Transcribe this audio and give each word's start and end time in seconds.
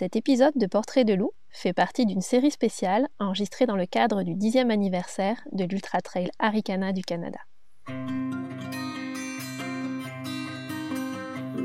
Cet 0.00 0.16
épisode 0.16 0.54
de 0.56 0.64
Portrait 0.64 1.04
de 1.04 1.12
loup 1.12 1.32
fait 1.50 1.74
partie 1.74 2.06
d'une 2.06 2.22
série 2.22 2.50
spéciale 2.50 3.06
enregistrée 3.18 3.66
dans 3.66 3.76
le 3.76 3.84
cadre 3.84 4.22
du 4.22 4.32
10e 4.32 4.70
anniversaire 4.70 5.36
de 5.52 5.64
l'Ultra 5.64 6.00
Trail 6.00 6.30
Arikana 6.38 6.94
du 6.94 7.02
Canada. 7.02 7.36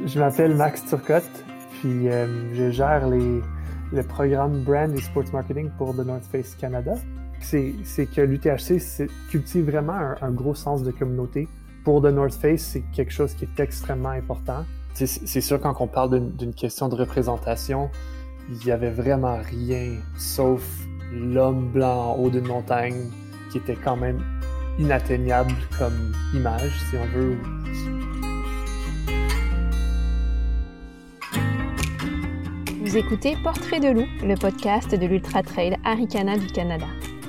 Je 0.05 0.19
m'appelle 0.19 0.53
Max 0.53 0.85
Turcotte, 0.85 1.45
puis 1.79 2.09
euh, 2.09 2.53
je 2.53 2.71
gère 2.71 3.07
les, 3.07 3.39
le 3.93 4.03
programme 4.03 4.65
Brand 4.65 4.93
et 4.93 4.99
Sports 4.99 5.31
Marketing 5.31 5.69
pour 5.77 5.95
The 5.95 6.05
North 6.05 6.25
Face 6.25 6.55
Canada. 6.55 6.95
C'est 7.39 7.71
que 8.13 8.19
l'UTHC 8.19 9.07
cultive 9.29 9.69
vraiment 9.71 9.93
un, 9.93 10.17
un, 10.19 10.31
gros 10.31 10.55
sens 10.55 10.83
de 10.83 10.91
communauté. 10.91 11.47
Pour 11.85 12.01
The 12.01 12.07
North 12.07 12.33
Face, 12.33 12.63
c'est 12.63 12.83
quelque 12.93 13.13
chose 13.13 13.33
qui 13.33 13.45
est 13.45 13.59
extrêmement 13.61 14.09
important. 14.09 14.65
C'est 14.93 15.41
sûr, 15.41 15.59
quand 15.59 15.75
on 15.79 15.87
parle 15.87 16.35
d'une 16.37 16.53
question 16.53 16.87
de 16.87 16.95
représentation, 16.95 17.89
il 18.49 18.57
n'y 18.65 18.71
avait 18.71 18.91
vraiment 18.91 19.37
rien 19.37 19.93
sauf 20.17 20.61
l'homme 21.11 21.69
blanc 21.71 22.11
en 22.11 22.15
haut 22.19 22.29
d'une 22.29 22.47
montagne 22.47 23.09
qui 23.51 23.57
était 23.57 23.75
quand 23.75 23.95
même 23.95 24.23
inatteignable 24.77 25.53
comme 25.77 26.13
image, 26.33 26.71
si 26.89 26.97
on 26.97 27.05
veut. 27.17 27.37
Vous 32.81 32.97
écoutez 32.97 33.35
Portrait 33.43 33.79
de 33.79 33.89
loup, 33.89 34.07
le 34.23 34.35
podcast 34.35 34.93
de 34.93 35.05
l'Ultra 35.05 35.41
Trail 35.41 35.77
Arikana 35.83 36.37
du 36.37 36.47
Canada. 36.47 36.85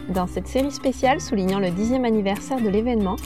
Dans 0.08 0.26
cette 0.26 0.46
série 0.46 0.70
spéciale 0.70 1.20
soulignant 1.20 1.58
le 1.58 1.68
10e 1.68 2.04
anniversaire 2.04 2.60
de 2.60 2.68
l'événement, 2.68 3.16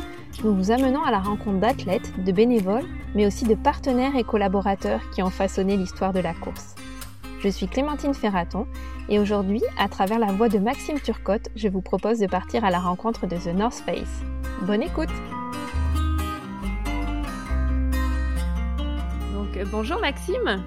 nous 0.44 0.54
vous 0.54 0.70
amenons 0.70 1.02
à 1.02 1.10
la 1.10 1.18
rencontre 1.18 1.58
d'athlètes, 1.58 2.12
de 2.24 2.32
bénévoles, 2.32 2.86
mais 3.14 3.26
aussi 3.26 3.44
de 3.44 3.54
partenaires 3.54 4.16
et 4.16 4.24
collaborateurs 4.24 5.02
qui 5.10 5.22
ont 5.22 5.30
façonné 5.30 5.76
l'histoire 5.76 6.12
de 6.12 6.20
la 6.20 6.32
course. 6.34 6.76
Je 7.42 7.48
suis 7.48 7.66
Clémentine 7.66 8.12
Ferraton 8.12 8.66
et 9.08 9.18
aujourd'hui, 9.18 9.62
à 9.78 9.88
travers 9.88 10.18
la 10.18 10.26
voix 10.26 10.50
de 10.50 10.58
Maxime 10.58 11.00
Turcotte, 11.00 11.48
je 11.56 11.68
vous 11.68 11.80
propose 11.80 12.18
de 12.18 12.26
partir 12.26 12.66
à 12.66 12.70
la 12.70 12.78
rencontre 12.78 13.26
de 13.26 13.34
The 13.34 13.56
North 13.56 13.82
Face. 13.86 14.22
Bonne 14.66 14.82
écoute 14.82 15.08
Donc, 19.32 19.56
euh, 19.56 19.64
bonjour 19.72 19.98
Maxime 20.00 20.62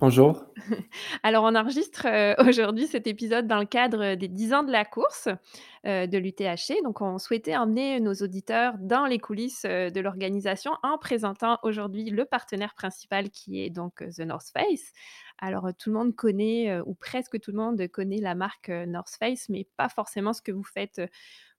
Bonjour. 0.00 0.44
Alors, 1.22 1.44
on 1.44 1.54
enregistre 1.54 2.06
euh, 2.06 2.34
aujourd'hui 2.48 2.88
cet 2.88 3.06
épisode 3.06 3.46
dans 3.46 3.60
le 3.60 3.64
cadre 3.64 4.16
des 4.16 4.26
10 4.26 4.54
ans 4.54 4.64
de 4.64 4.72
la 4.72 4.84
course 4.84 5.28
euh, 5.86 6.08
de 6.08 6.18
l'UTHC. 6.18 6.82
Donc, 6.82 7.00
on 7.00 7.18
souhaitait 7.18 7.56
emmener 7.56 8.00
nos 8.00 8.14
auditeurs 8.14 8.74
dans 8.80 9.06
les 9.06 9.20
coulisses 9.20 9.62
de 9.64 10.00
l'organisation 10.00 10.72
en 10.82 10.98
présentant 10.98 11.58
aujourd'hui 11.62 12.10
le 12.10 12.24
partenaire 12.24 12.74
principal 12.74 13.30
qui 13.30 13.62
est 13.62 13.70
donc 13.70 14.04
The 14.16 14.22
North 14.22 14.48
Face. 14.52 14.92
Alors, 15.38 15.68
tout 15.78 15.90
le 15.90 15.96
monde 15.96 16.14
connaît, 16.14 16.80
ou 16.80 16.94
presque 16.94 17.40
tout 17.40 17.50
le 17.50 17.58
monde 17.58 17.86
connaît 17.88 18.20
la 18.20 18.34
marque 18.34 18.68
North 18.68 19.16
Face, 19.18 19.48
mais 19.48 19.66
pas 19.76 19.88
forcément 19.88 20.32
ce 20.32 20.42
que 20.42 20.52
vous 20.52 20.64
faites 20.64 21.00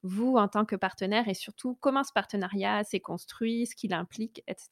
vous 0.03 0.35
en 0.35 0.47
tant 0.47 0.65
que 0.65 0.75
partenaire 0.75 1.27
et 1.27 1.33
surtout 1.33 1.77
comment 1.81 2.03
ce 2.03 2.13
partenariat 2.13 2.83
s'est 2.83 2.99
construit, 2.99 3.65
ce 3.65 3.75
qu'il 3.75 3.91
implique, 3.91 4.43
etc. 4.47 4.69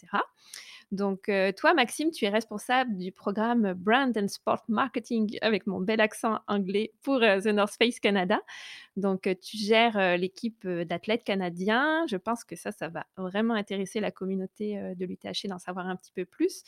Donc, 0.92 1.31
toi, 1.58 1.74
Maxime, 1.74 2.12
tu 2.12 2.26
es 2.26 2.30
responsable 2.30 2.96
du 2.98 3.12
programme 3.12 3.74
Brand 3.74 4.16
and 4.16 4.28
Sport 4.28 4.64
Marketing 4.68 5.38
avec 5.42 5.66
mon 5.66 5.81
bel 5.81 6.02
accent 6.02 6.40
anglais 6.48 6.94
pour 7.02 7.20
The 7.20 7.48
North 7.48 7.74
Face 7.80 8.00
Canada. 8.00 8.40
Donc, 8.96 9.28
tu 9.42 9.58
gères 9.58 10.18
l'équipe 10.18 10.68
d'athlètes 10.68 11.24
canadiens. 11.24 12.06
Je 12.08 12.18
pense 12.18 12.44
que 12.44 12.56
ça, 12.56 12.72
ça 12.72 12.90
va 12.90 13.08
vraiment 13.18 13.56
intéresser 13.56 14.00
la 14.00 14.12
communauté 14.12 14.94
de 14.96 15.06
l'UTH 15.06 15.48
d'en 15.48 15.58
savoir 15.58 15.88
un 15.88 15.96
petit 15.96 16.12
peu 16.12 16.26
plus. 16.26 16.64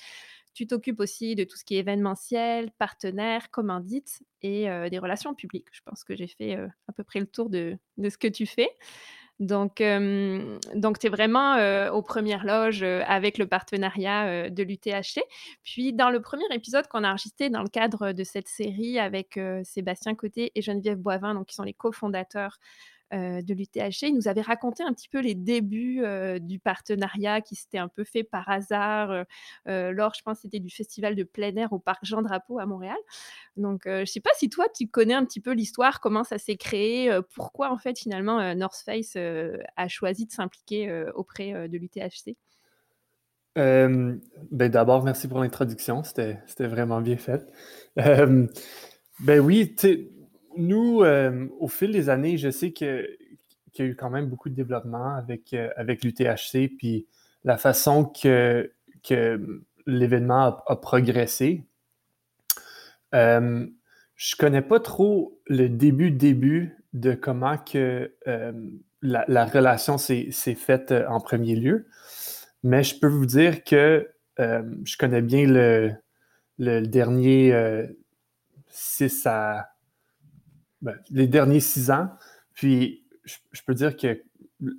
Tu 0.55 0.65
t'occupes 0.65 0.99
aussi 0.99 1.35
de 1.35 1.43
tout 1.43 1.57
ce 1.57 1.63
qui 1.63 1.75
est 1.75 1.79
événementiel, 1.79 2.71
partenaire, 2.79 3.51
commandite 3.51 4.23
et 4.41 4.67
des 4.89 4.99
relations 4.99 5.35
publiques. 5.35 5.67
Je 5.71 5.81
pense 5.85 6.03
que 6.03 6.15
j'ai 6.15 6.27
fait 6.27 6.55
à 6.87 6.93
peu 6.93 7.03
près 7.03 7.19
le 7.19 7.27
tour 7.27 7.49
de, 7.49 7.77
ce 7.97 8.17
que 8.17 8.27
tu 8.27 8.45
fais. 8.45 8.69
Donc, 9.41 9.83
donc 10.75 10.99
tu 10.99 11.07
es 11.07 11.09
vraiment 11.09 11.89
aux 11.89 12.01
premières 12.01 12.45
loges 12.45 12.83
avec 12.83 13.37
le 13.37 13.47
partenariat 13.47 14.49
de 14.49 14.63
l'UTHC. 14.63 15.21
Puis, 15.63 15.91
dans 15.91 16.09
le 16.09 16.21
premier 16.21 16.45
épisode 16.51 16.87
qu'on 16.87 17.03
a 17.03 17.09
enregistré 17.09 17.49
dans 17.49 17.61
le 17.61 17.69
cadre 17.69 18.13
de 18.13 18.23
cette 18.23 18.47
série 18.47 18.97
avec 18.97 19.37
Sébastien 19.63 20.15
Côté 20.15 20.53
et 20.55 20.61
Geneviève 20.61 20.99
Boivin, 20.99 21.33
donc 21.33 21.47
qui 21.47 21.55
sont 21.55 21.63
les 21.63 21.73
cofondateurs 21.73 22.59
euh, 23.15 23.41
de 23.41 23.53
l'UTHC. 23.53 24.07
Il 24.09 24.15
nous 24.15 24.27
avait 24.27 24.41
raconté 24.41 24.83
un 24.83 24.91
petit 24.91 25.07
peu 25.07 25.21
les 25.21 25.35
débuts 25.35 26.03
euh, 26.03 26.37
du 26.37 26.59
partenariat 26.59 27.39
qui 27.39 27.55
s'était 27.55 27.77
un 27.77 27.87
peu 27.87 28.03
fait 28.03 28.23
par 28.23 28.49
hasard 28.49 29.25
euh, 29.67 29.91
lors, 29.91 30.13
je 30.15 30.21
pense, 30.21 30.39
c'était 30.41 30.59
du 30.59 30.69
festival 30.69 31.15
de 31.15 31.23
plein 31.23 31.55
air 31.55 31.71
au 31.71 31.79
parc 31.79 32.03
Jean 32.03 32.21
Drapeau 32.21 32.59
à 32.59 32.65
Montréal. 32.65 32.97
Donc, 33.55 33.83
je 33.85 34.01
ne 34.01 34.05
sais 34.05 34.19
pas 34.19 34.31
si 34.37 34.49
toi, 34.49 34.65
tu 34.75 34.87
connais 34.87 35.13
un 35.13 35.23
petit 35.23 35.39
peu 35.39 35.53
l'histoire, 35.53 36.01
comment 36.01 36.23
ça 36.23 36.37
s'est 36.37 36.57
créé, 36.57 37.17
pourquoi 37.33 37.71
en 37.71 37.77
fait 37.77 37.97
finalement 37.97 38.53
North 38.53 38.81
Face 38.83 39.15
a 39.15 39.87
choisi 39.87 40.25
de 40.25 40.31
s'impliquer 40.31 41.05
auprès 41.15 41.69
de 41.69 41.77
l'UTHC. 41.77 42.35
ben 43.55 44.19
D'abord, 44.51 45.03
merci 45.03 45.27
pour 45.27 45.39
l'introduction, 45.39 46.03
c'était 46.03 46.37
vraiment 46.59 46.99
bien 47.01 47.17
fait. 47.17 47.47
ben 47.95 49.39
oui, 49.39 49.73
nous, 50.57 51.03
euh, 51.03 51.47
au 51.59 51.67
fil 51.67 51.91
des 51.91 52.09
années, 52.09 52.37
je 52.37 52.49
sais 52.49 52.71
qu'il 52.71 53.07
y 53.77 53.81
a 53.81 53.85
eu 53.85 53.95
quand 53.95 54.09
même 54.09 54.27
beaucoup 54.27 54.49
de 54.49 54.55
développement 54.55 55.15
avec, 55.15 55.53
euh, 55.53 55.69
l'UTHC, 55.77 56.69
puis 56.77 57.07
la 57.43 57.57
façon 57.57 58.05
que, 58.05 58.71
l'événement 59.87 60.63
a, 60.65 60.75
progressé. 60.77 61.63
Euh, 63.13 63.67
je 64.15 64.35
connais 64.35 64.63
pas 64.63 64.79
trop 64.79 65.39
le 65.45 65.67
début 65.69 66.09
début 66.09 66.83
de 66.93 67.13
comment 67.13 67.57
que 67.57 68.11
la, 69.03 69.45
relation 69.45 69.99
s'est 69.99 70.55
faite 70.55 70.91
en 71.07 71.19
premier 71.19 71.55
lieu, 71.55 71.87
mais 72.63 72.83
je 72.83 72.99
peux 72.99 73.07
vous 73.07 73.27
dire 73.27 73.63
que 73.63 74.09
je 74.39 74.97
connais 74.97 75.21
bien 75.21 75.45
le, 75.45 75.93
le 76.57 76.81
dernier 76.81 77.53
6 78.69 79.27
à 79.27 79.74
ben, 80.81 80.95
les 81.09 81.27
derniers 81.27 81.59
six 81.59 81.91
ans. 81.91 82.09
Puis, 82.53 83.03
je, 83.23 83.61
peux 83.65 83.73
dire 83.73 83.97
que 83.97 84.21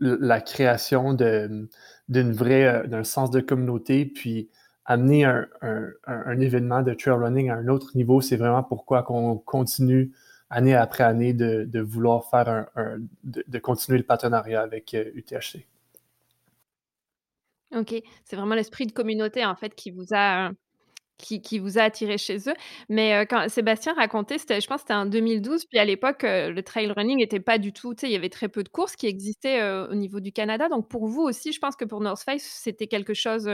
la 0.00 0.40
création 0.40 1.14
d'une 1.14 2.32
vraie, 2.32 2.66
euh, 2.66 2.86
d'un 2.86 3.04
sens 3.04 3.30
de 3.30 3.40
communauté, 3.40 4.06
puis 4.06 4.48
amener 4.84 5.24
un, 5.24 6.40
événement 6.40 6.82
de 6.82 6.94
trail 6.94 7.14
running 7.14 7.50
à 7.50 7.56
un 7.56 7.66
autre 7.66 7.96
niveau, 7.96 8.20
c'est 8.20 8.36
vraiment 8.36 8.62
pourquoi 8.62 9.02
qu'on 9.02 9.36
continue 9.36 10.12
année 10.48 10.76
après 10.76 11.02
année 11.02 11.32
de, 11.32 11.80
vouloir 11.80 12.30
faire 12.30 12.68
un, 12.76 12.98
de, 13.24 13.58
continuer 13.58 13.98
le 13.98 14.04
partenariat 14.04 14.62
avec 14.62 14.92
UTHC. 14.94 15.66
Euh, 17.72 17.80
OK. 17.80 18.00
C'est 18.24 18.36
vraiment 18.36 18.54
l'esprit 18.54 18.86
de 18.86 18.92
communauté, 18.92 19.44
en 19.44 19.56
fait, 19.56 19.74
qui 19.74 19.90
vous 19.90 20.06
a 20.12 20.50
qui 21.18 21.58
vous 21.58 21.78
a 21.78 21.82
attiré 21.82 22.18
chez 22.18 22.36
eux. 22.48 22.54
Mais, 22.88 23.26
quand 23.28 23.48
Sébastien 23.48 23.94
racontait, 23.94 24.38
c'était 24.38 24.60
je 24.60 24.66
pense 24.66 24.80
c'était 24.80 24.94
en 24.94 25.06
2012, 25.06 25.66
puis 25.66 25.78
à 25.78 25.84
l'époque, 25.84 26.22
le 26.24 26.60
trail 26.60 26.92
running 26.96 27.18
n'était 27.18 27.40
pas 27.40 27.58
du 27.58 27.72
tout 27.72 27.94
il 28.02 28.10
y 28.10 28.16
avait 28.16 28.28
très 28.28 28.48
peu 28.48 28.62
de 28.62 28.68
courses 28.68 28.96
qui 28.96 29.06
existaient, 29.06 29.62
au 29.90 29.94
niveau 29.94 30.20
du 30.20 30.32
Canada. 30.32 30.68
Donc 30.68 30.88
pour 30.88 31.06
vous 31.06 31.22
aussi, 31.22 31.52
je 31.52 31.58
pense 31.58 31.76
que 31.76 31.84
pour 31.84 32.00
North 32.00 32.22
Face, 32.22 32.42
c'était 32.42 32.86
quelque 32.86 33.14
chose, 33.14 33.50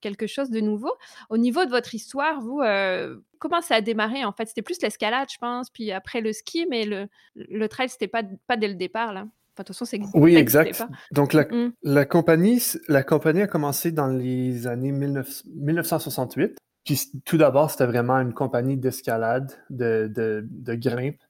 quelque 0.00 0.26
chose 0.26 0.50
de 0.50 0.60
nouveau. 0.60 0.92
Au 1.28 1.38
niveau 1.38 1.64
de 1.64 1.70
votre 1.70 1.94
histoire, 1.94 2.40
vous, 2.40 2.60
comment 3.38 3.60
ça 3.60 3.76
a 3.76 3.80
démarré 3.80 4.24
en 4.24 4.32
fait? 4.32 4.46
C'était 4.46 4.62
plus 4.62 4.80
l'escalade, 4.82 5.28
je 5.32 5.38
pense, 5.38 5.70
puis 5.70 5.92
après 5.92 6.20
le 6.20 6.32
ski, 6.32 6.66
mais 6.68 6.84
le 6.84 7.08
le 7.34 7.68
trail, 7.68 7.88
c'était 7.88 8.08
pas 8.08 8.22
pas 8.46 8.56
dès 8.56 8.68
le 8.68 8.74
départ 8.74 9.12
là? 9.12 9.26
Enfin, 9.52 9.62
de 9.62 9.66
toute 9.66 9.76
façon, 9.76 9.84
c'est 9.84 10.00
Oui, 10.14 10.36
exact. 10.36 10.84
Donc 11.12 11.32
la 11.32 11.44
mmh. 11.44 11.72
la 11.82 12.04
compagnie 12.04 12.62
la 12.88 13.02
compagnie 13.02 13.42
a 13.42 13.46
commencé 13.46 13.90
dans 13.92 14.06
les 14.06 14.66
années 14.66 14.92
1968 14.92 16.56
tout 17.24 17.36
d'abord, 17.36 17.70
c'était 17.70 17.86
vraiment 17.86 18.16
une 18.16 18.32
compagnie 18.32 18.76
d'escalade, 18.76 19.52
de, 19.70 20.10
de, 20.14 20.74
grimpe. 20.74 21.20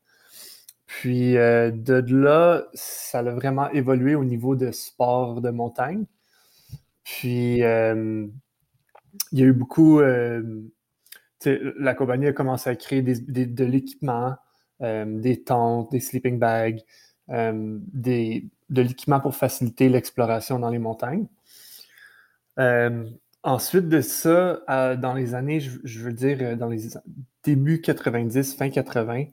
Puis 0.87 1.37
euh, 1.37 1.71
de 1.71 2.05
là, 2.15 2.65
ça 2.75 3.21
a 3.21 3.23
vraiment 3.23 3.71
évolué 3.71 4.15
au 4.15 4.25
niveau 4.25 4.57
de 4.57 4.71
sport 4.71 5.41
de 5.41 5.51
montagne. 5.51 6.05
Puis 7.05 7.63
euh, 7.63 8.27
il 9.33 9.39
y 9.39 9.43
a 9.43 9.47
eu 9.47 9.53
beaucoup. 9.53 10.01
Euh, 10.01 10.63
la 11.45 11.95
compagnie 11.95 12.27
a 12.27 12.33
commencé 12.33 12.69
à 12.69 12.77
créer 12.77 13.03
de 13.03 13.65
l'équipement, 13.65 14.37
des 14.81 15.43
tentes, 15.43 15.91
des 15.91 16.01
sleeping 16.01 16.39
bags, 16.39 16.83
des, 17.29 18.47
de 18.69 18.83
l'équipement 18.83 19.21
pour 19.21 19.35
faciliter 19.35 19.89
l'exploration 19.89 20.59
dans 20.59 20.69
les 20.69 20.79
montagnes. 20.79 21.29
Ensuite 23.43 23.89
de 23.89 24.03
ça, 24.03 24.61
dans 24.97 25.15
les 25.15 25.35
années, 25.35 25.61
je, 25.61 26.01
veux 26.01 26.13
dire, 26.13 26.39
euh, 26.43 26.57
dans 26.57 26.69
les 26.69 26.81
débuts 27.43 27.81
90, 27.81 28.55
fin 28.55 28.69
80, 28.69 29.25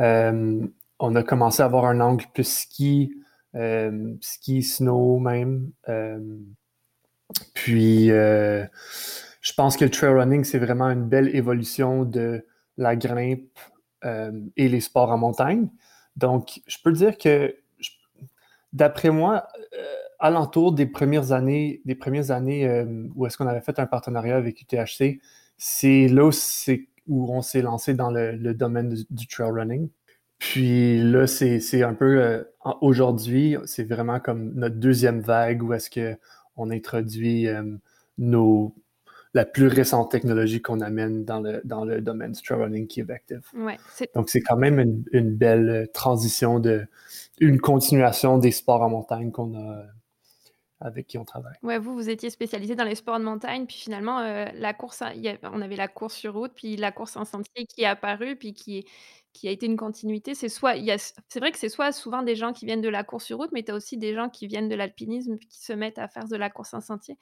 euh, 0.00 0.66
on 0.98 1.14
a 1.14 1.22
commencé 1.22 1.62
à 1.62 1.66
avoir 1.66 1.84
un 1.84 2.00
angle 2.00 2.24
plus 2.34 2.48
ski, 2.48 3.14
euh, 3.54 4.14
ski, 4.20 4.64
snow 4.64 5.20
même. 5.20 5.70
puis, 7.54 8.08
je 8.08 9.52
pense 9.56 9.76
que 9.76 9.84
le 9.84 9.90
trail 9.90 10.14
running, 10.14 10.42
c'est 10.42 10.58
vraiment 10.58 10.90
une 10.90 11.08
belle 11.08 11.34
évolution 11.36 12.04
de 12.04 12.44
la 12.76 12.96
grimpe 12.96 13.58
et 14.02 14.68
les 14.68 14.80
sports 14.80 15.10
en 15.10 15.18
montagne. 15.18 15.68
Donc, 16.16 16.60
je 16.66 16.78
peux 16.82 16.92
dire 16.92 17.16
que, 17.18 17.54
d'après 18.72 19.10
moi, 19.10 19.46
alentour 20.24 20.72
des 20.72 20.86
premières 20.86 21.32
années, 21.32 21.82
des 21.84 21.94
premières 21.94 22.30
années 22.30 22.82
où 23.14 23.26
est-ce 23.26 23.36
qu'on 23.36 23.46
avait 23.46 23.60
fait 23.60 23.78
un 23.78 23.84
partenariat 23.84 24.36
avec 24.36 24.58
UTHC, 24.62 25.20
c'est 25.58 26.08
là 26.08 26.30
où, 27.06 27.30
on 27.30 27.42
s'est 27.42 27.60
lancé 27.60 27.92
dans 27.92 28.10
le, 28.10 28.54
domaine 28.54 28.94
du 29.10 29.26
trail 29.26 29.50
running. 29.50 29.90
Puis 30.38 30.98
là, 31.02 31.26
c'est 31.26 31.82
un 31.82 31.92
peu 31.92 32.22
euh, 32.22 32.42
aujourd'hui, 32.80 33.56
c'est 33.66 33.84
vraiment 33.84 34.18
comme 34.18 34.54
notre 34.54 34.76
deuxième 34.76 35.20
vague 35.20 35.62
où 35.62 35.74
est-ce 35.74 35.90
qu'on 35.90 36.70
introduit 36.70 37.46
euh, 37.46 37.62
nos, 38.16 38.74
la 39.34 39.44
plus 39.44 39.66
récente 39.66 40.10
technologie 40.10 40.62
qu'on 40.62 40.80
amène 40.80 41.26
dans 41.26 41.40
le, 41.40 41.60
dans 41.64 41.84
le 41.84 42.00
domaine 42.00 42.32
du 42.32 42.40
trail 42.40 42.62
running 42.62 42.86
qui 42.86 43.00
est 43.00 43.04
Vective. 43.04 43.42
Donc, 44.14 44.30
c'est 44.30 44.40
quand 44.40 44.56
même 44.56 44.80
une, 44.80 45.04
une, 45.12 45.34
belle 45.34 45.88
transition 45.92 46.60
de 46.60 46.86
une 47.40 47.60
continuation 47.60 48.38
des 48.38 48.52
sports 48.52 48.80
en 48.80 48.88
montagne 48.88 49.30
qu'on 49.30 49.54
a 49.54 49.84
avec 50.84 51.06
qui 51.06 51.18
on 51.18 51.24
travaille. 51.24 51.56
Ouais, 51.62 51.78
vous, 51.78 51.94
vous 51.94 52.10
étiez 52.10 52.30
spécialisé 52.30 52.76
dans 52.76 52.84
les 52.84 52.94
sports 52.94 53.18
de 53.18 53.24
montagne, 53.24 53.66
puis 53.66 53.76
finalement, 53.76 54.20
euh, 54.20 54.44
la 54.54 54.74
course, 54.74 55.02
on 55.42 55.60
avait 55.62 55.76
la 55.76 55.88
course 55.88 56.14
sur 56.14 56.34
route, 56.34 56.52
puis 56.54 56.76
la 56.76 56.92
course 56.92 57.16
en 57.16 57.24
sentier 57.24 57.66
qui 57.66 57.82
est 57.82 57.86
apparue, 57.86 58.36
puis 58.36 58.52
qui, 58.52 58.84
qui 59.32 59.48
a 59.48 59.50
été 59.50 59.66
une 59.66 59.76
continuité. 59.76 60.34
C'est 60.34 60.50
soit, 60.50 60.74
c'est 61.28 61.40
vrai 61.40 61.50
que 61.50 61.58
c'est 61.58 61.70
soit 61.70 61.90
souvent 61.90 62.22
des 62.22 62.36
gens 62.36 62.52
qui 62.52 62.66
viennent 62.66 62.82
de 62.82 62.88
la 62.88 63.02
course 63.02 63.24
sur 63.24 63.38
route, 63.38 63.50
mais 63.52 63.62
tu 63.62 63.72
as 63.72 63.74
aussi 63.74 63.96
des 63.96 64.14
gens 64.14 64.28
qui 64.28 64.46
viennent 64.46 64.68
de 64.68 64.74
l'alpinisme, 64.74 65.36
puis 65.38 65.48
qui 65.48 65.62
se 65.62 65.72
mettent 65.72 65.98
à 65.98 66.06
faire 66.06 66.28
de 66.28 66.36
la 66.36 66.50
course 66.50 66.74
en 66.74 66.80
sentier. 66.80 67.16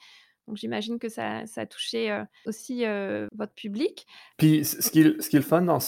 Donc 0.47 0.57
j'imagine 0.57 0.99
que 0.99 1.07
ça, 1.07 1.45
ça 1.45 1.61
a 1.61 1.65
touché 1.65 2.11
euh, 2.11 2.23
aussi 2.45 2.85
euh, 2.85 3.27
votre 3.33 3.53
public. 3.53 4.05
Puis 4.37 4.65
ce 4.65 4.91
qui, 4.91 5.01
est, 5.01 5.21
ce 5.21 5.29
qui 5.29 5.37
est 5.37 5.39
le 5.39 5.45
fun 5.45 5.61
dans 5.61 5.79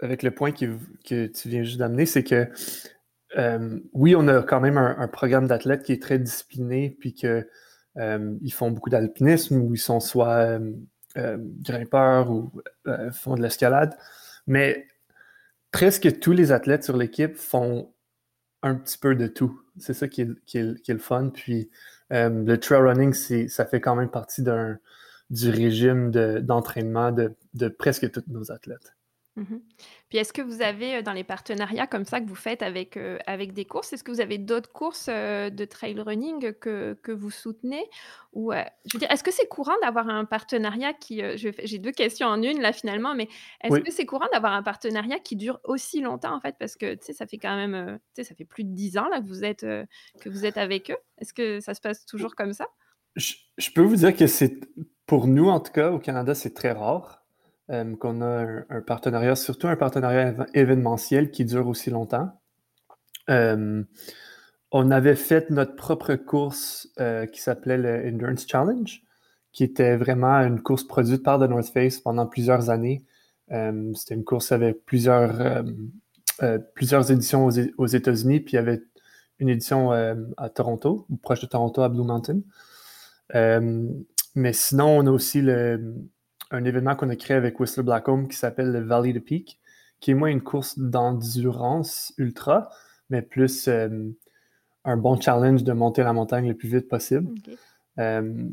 avec 0.00 0.22
le 0.22 0.30
point 0.30 0.52
que 0.52 1.26
tu 1.26 1.48
viens 1.48 1.62
juste 1.62 1.78
d'amener, 1.78 2.06
c'est 2.06 2.24
que 2.24 2.48
euh, 3.36 3.80
oui, 3.92 4.14
on 4.14 4.28
a 4.28 4.42
quand 4.42 4.60
même 4.60 4.78
un, 4.78 5.08
programme 5.08 5.46
d'athlètes 5.46 5.82
qui 5.82 5.92
est 5.92 6.02
très 6.02 6.18
discipliné, 6.18 6.96
puis 7.00 7.12
qu'ils 7.12 7.46
euh, 7.98 8.50
font 8.52 8.70
beaucoup 8.70 8.90
d'alpinisme, 8.90 9.60
ou 9.60 9.74
ils 9.74 9.80
sont 9.80 10.00
soit 10.00 10.58
euh, 11.16 11.38
grimpeurs 11.62 12.30
ou 12.30 12.52
font 13.12 13.34
de 13.34 13.42
l'escalade. 13.42 13.96
Mais 14.46 14.86
presque 15.72 16.20
tous 16.20 16.32
les 16.32 16.52
athlètes 16.52 16.84
sur 16.84 16.96
l'équipe 16.96 17.36
font 17.36 17.92
un 18.62 18.74
petit 18.76 18.98
peu 18.98 19.14
de 19.14 19.26
tout. 19.26 19.60
C'est 19.78 19.94
ça 19.94 20.08
qui 20.08 20.22
est, 20.22 20.88
le 20.88 20.98
fun. 20.98 21.30
Puis 21.30 21.70
le 22.10 22.56
trail 22.56 22.80
running, 22.80 23.12
ça 23.48 23.66
fait 23.66 23.80
quand 23.80 23.96
même 23.96 24.10
partie 24.10 24.42
du 24.42 25.50
régime 25.50 26.10
d'entraînement 26.10 27.12
de 27.12 27.68
presque 27.68 28.10
tous 28.10 28.24
nos 28.28 28.52
athlètes. 28.52 28.95
Mmh 29.36 29.58
Puis 30.08 30.16
est-ce 30.18 30.32
que 30.32 30.40
vous 30.40 30.62
avez, 30.62 31.02
dans 31.02 31.12
les 31.12 31.24
partenariats 31.24 31.86
comme 31.86 32.06
ça 32.06 32.20
que 32.20 32.26
vous 32.26 32.34
faites 32.34 32.62
avec, 32.62 32.98
avec 33.26 33.52
des 33.52 33.66
courses, 33.66 33.92
est-ce 33.92 34.02
que 34.02 34.10
vous 34.10 34.22
avez 34.22 34.38
d'autres 34.38 34.72
courses, 34.72 35.08
de 35.08 35.64
trail 35.66 36.00
running 36.00 36.54
que 36.54 36.94
que 36.94 37.12
vous 37.12 37.30
soutenez? 37.30 37.84
Ou, 38.32 38.52
je 38.52 38.92
veux 38.94 38.98
dire, 38.98 39.10
est-ce 39.10 39.22
que 39.22 39.30
c'est 39.32 39.46
courant 39.46 39.74
d'avoir 39.82 40.08
un 40.08 40.24
partenariat 40.24 40.94
qui, 40.94 41.22
j'ai 41.36 41.78
deux 41.78 41.92
questions 41.92 42.28
en 42.28 42.42
une 42.42 42.62
là 42.62 42.72
finalement, 42.72 43.14
mais 43.14 43.28
est-ce 43.62 43.80
que 43.80 43.92
c'est 43.92 44.06
courant 44.06 44.26
d'avoir 44.32 44.54
un 44.54 44.62
partenariat 44.62 45.18
qui 45.18 45.36
dure 45.36 45.60
aussi 45.64 46.00
longtemps 46.00 46.34
en 46.34 46.40
fait? 46.40 46.56
Parce 46.58 46.76
que, 46.76 46.94
tu 46.94 47.04
sais, 47.06 47.12
ça 47.12 47.26
fait 47.26 47.38
quand 47.38 47.56
même, 47.56 47.98
tu 48.14 48.22
sais, 48.22 48.24
ça 48.24 48.34
fait 48.34 48.46
plus 48.46 48.64
de 48.64 48.74
10 48.74 48.96
ans 48.96 49.08
là 49.08 49.20
que 49.20 49.26
vous 49.26 49.44
êtes, 49.44 49.66
que 50.20 50.28
vous 50.30 50.46
êtes 50.46 50.56
avec 50.56 50.90
eux. 50.90 50.98
Est-ce 51.18 51.34
que 51.34 51.60
ça 51.60 51.74
se 51.74 51.80
passe 51.82 52.06
toujours 52.06 52.34
comme 52.34 52.54
ça? 52.54 52.68
Je 53.16 53.70
peux 53.74 53.82
vous 53.82 53.96
dire 53.96 54.16
que 54.16 54.26
c'est 54.26 54.60
pour 55.06 55.26
nous 55.26 55.48
en 55.48 55.60
tout 55.60 55.72
cas 55.72 55.90
au 55.90 55.98
Canada, 55.98 56.34
c'est 56.34 56.54
très 56.54 56.72
rare. 56.72 57.25
Euh, 57.70 57.96
qu'on 57.96 58.22
a 58.22 58.62
un, 58.70 58.80
partenariat, 58.80 59.34
surtout 59.34 59.66
un 59.66 59.74
partenariat 59.74 60.36
événementiel 60.54 61.32
qui 61.32 61.44
dure 61.44 61.66
aussi 61.66 61.90
longtemps. 61.90 62.30
Euh, 63.28 63.82
on 64.70 64.90
avait 64.92 65.16
fait 65.16 65.50
notre 65.50 65.74
propre 65.74 66.14
course 66.14 66.88
euh, 67.00 67.26
qui 67.26 67.40
s'appelait 67.40 67.76
le 67.76 68.08
Endurance 68.08 68.46
Challenge, 68.46 69.02
qui 69.52 69.64
était 69.64 69.96
vraiment 69.96 70.36
une 70.36 70.62
course 70.62 70.84
produite 70.84 71.24
par 71.24 71.40
The 71.40 71.50
North 71.50 71.66
Face 71.72 71.98
pendant 71.98 72.26
plusieurs 72.26 72.70
années. 72.70 73.04
C'était 73.48 74.14
une 74.14 74.24
course 74.24 74.50
avec 74.50 74.84
plusieurs, 74.84 75.64
plusieurs 76.74 77.12
éditions 77.12 77.48
aux, 77.78 77.86
États-Unis, 77.86 78.40
puis 78.40 78.54
il 78.54 78.56
y 78.56 78.58
avait 78.58 78.82
une 79.38 79.48
édition 79.48 79.92
à 79.92 80.50
Toronto, 80.50 81.06
proche 81.22 81.42
de 81.42 81.46
Toronto, 81.46 81.82
à 81.82 81.88
Blue 81.88 82.02
Mountain. 82.02 82.40
mais 84.34 84.52
sinon, 84.52 84.98
on 84.98 85.06
a 85.06 85.10
aussi 85.10 85.42
le, 85.42 85.94
un 86.50 86.64
événement 86.64 86.94
qu'on 86.94 87.10
a 87.10 87.16
créé 87.16 87.36
avec 87.36 87.58
Whistler 87.58 87.82
Blackcomb 87.82 88.26
qui 88.26 88.36
s'appelle 88.36 88.72
le 88.72 88.80
Valley 88.80 89.12
de 89.12 89.18
Peak, 89.18 89.60
qui 90.00 90.10
est 90.10 90.14
moins 90.14 90.28
une 90.28 90.42
course 90.42 90.78
d'endurance 90.78 92.12
ultra, 92.18 92.70
mais 93.10 93.22
plus 93.22 93.68
euh, 93.68 93.88
un 94.84 94.96
bon 94.96 95.20
challenge 95.20 95.64
de 95.64 95.72
monter 95.72 96.02
la 96.02 96.12
montagne 96.12 96.48
le 96.48 96.54
plus 96.54 96.68
vite 96.68 96.88
possible. 96.88 97.34
Euh, 97.98 98.48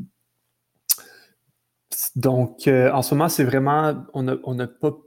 donc, 2.16 2.68
euh, 2.68 2.92
en 2.92 3.02
ce 3.02 3.14
moment, 3.14 3.30
c'est 3.30 3.44
vraiment, 3.44 4.06
on 4.14 4.24
n'a 4.24 4.68
pas, 4.68 4.98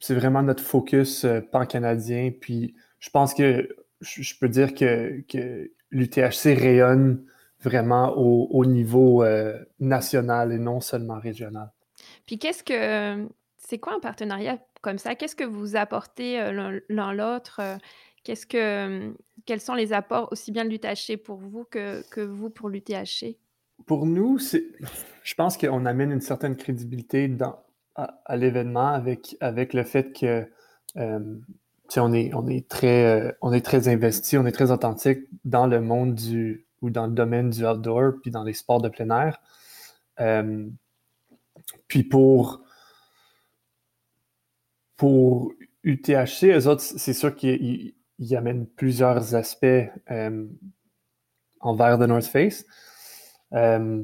c'est 0.00 0.14
vraiment 0.14 0.42
notre 0.42 0.62
focus 0.62 1.26
pan-canadien. 1.52 2.32
Puis, 2.40 2.74
je 2.98 3.10
pense 3.10 3.34
que 3.34 3.68
je, 4.00 4.34
peux 4.40 4.48
dire 4.48 4.74
que, 4.74 5.20
que 5.28 5.70
l'UTHC 5.90 6.58
rayonne 6.58 7.24
vraiment 7.62 8.16
au, 8.16 8.64
niveau 8.64 9.22
euh, 9.22 9.58
national 9.80 10.52
et 10.52 10.58
non 10.58 10.80
seulement 10.80 11.18
régional. 11.18 11.70
Puis 12.26 12.38
qu'est-ce 12.38 12.64
que 12.64 13.28
c'est 13.56 13.78
quoi 13.78 13.94
un 13.94 14.00
partenariat 14.00 14.58
comme 14.80 14.98
ça? 14.98 15.14
Qu'est-ce 15.14 15.36
que 15.36 15.44
vous 15.44 15.76
apportez 15.76 16.40
euh, 16.40 16.80
l'un 16.88 17.12
l'autre? 17.12 17.60
Euh, 17.60 17.76
Qu'est-ce 18.24 18.46
que 18.46 19.12
quels 19.46 19.60
sont 19.60 19.74
les 19.74 19.92
apports 19.92 20.28
aussi 20.30 20.52
bien 20.52 20.64
de 20.64 20.70
l'UTHC 20.70 21.16
pour 21.16 21.38
vous 21.38 21.64
que, 21.64 22.08
que 22.10 22.20
vous 22.20 22.50
pour 22.50 22.68
l'UTHC 22.68 23.36
Pour 23.84 24.06
nous, 24.06 24.38
c'est 24.38 24.64
je 25.24 25.34
pense 25.34 25.56
qu'on 25.56 25.86
amène 25.86 26.12
une 26.12 26.20
certaine 26.20 26.54
crédibilité 26.54 27.26
dans, 27.26 27.56
à, 27.96 28.36
l'événement 28.36 28.86
avec, 28.86 29.36
avec 29.40 29.74
le 29.74 29.82
fait 29.82 30.12
que 30.12 30.46
on 30.94 32.12
est, 32.12 32.32
on 32.32 32.46
est 32.46 32.68
très 32.68 33.36
on 33.42 33.52
est 33.52 33.64
très 33.64 33.88
investi, 33.88 34.38
on 34.38 34.46
est 34.46 34.52
très 34.52 34.70
authentique 34.70 35.24
dans 35.44 35.66
le 35.66 35.80
monde 35.80 36.14
du 36.14 36.64
ou 36.82 36.90
dans 36.90 37.06
le 37.06 37.12
domaine 37.12 37.50
du 37.50 37.64
outdoor, 37.64 38.14
puis 38.20 38.30
dans 38.30 38.42
les 38.42 38.52
sports 38.52 38.82
de 38.82 38.88
plein 38.88 39.08
air. 39.10 39.40
Euh, 40.20 40.68
puis 41.88 42.02
pour, 42.02 42.62
pour 44.96 45.52
UTHC, 45.84 46.52
eux 46.52 46.68
autres, 46.68 46.82
c'est 46.82 47.14
sûr 47.14 47.34
qu'ils 47.34 47.94
amènent 48.36 48.66
plusieurs 48.66 49.34
aspects 49.34 49.64
euh, 50.10 50.46
envers 51.60 51.98
The 51.98 52.02
North 52.02 52.26
Face. 52.26 52.66
Euh, 53.52 54.02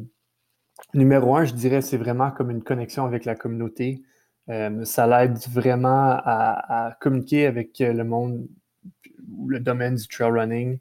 numéro 0.94 1.36
un, 1.36 1.44
je 1.44 1.54
dirais, 1.54 1.82
c'est 1.82 1.96
vraiment 1.96 2.30
comme 2.30 2.50
une 2.50 2.62
connexion 2.62 3.04
avec 3.04 3.24
la 3.24 3.34
communauté. 3.34 4.02
ça 4.84 5.06
l'aide 5.06 5.36
vraiment 5.50 6.12
à, 6.24 6.96
communiquer 7.00 7.46
avec 7.46 7.80
le 7.80 8.02
monde, 8.02 8.48
le 9.46 9.60
domaine 9.60 9.96
du 9.96 10.08
trail 10.08 10.30
running. 10.30 10.78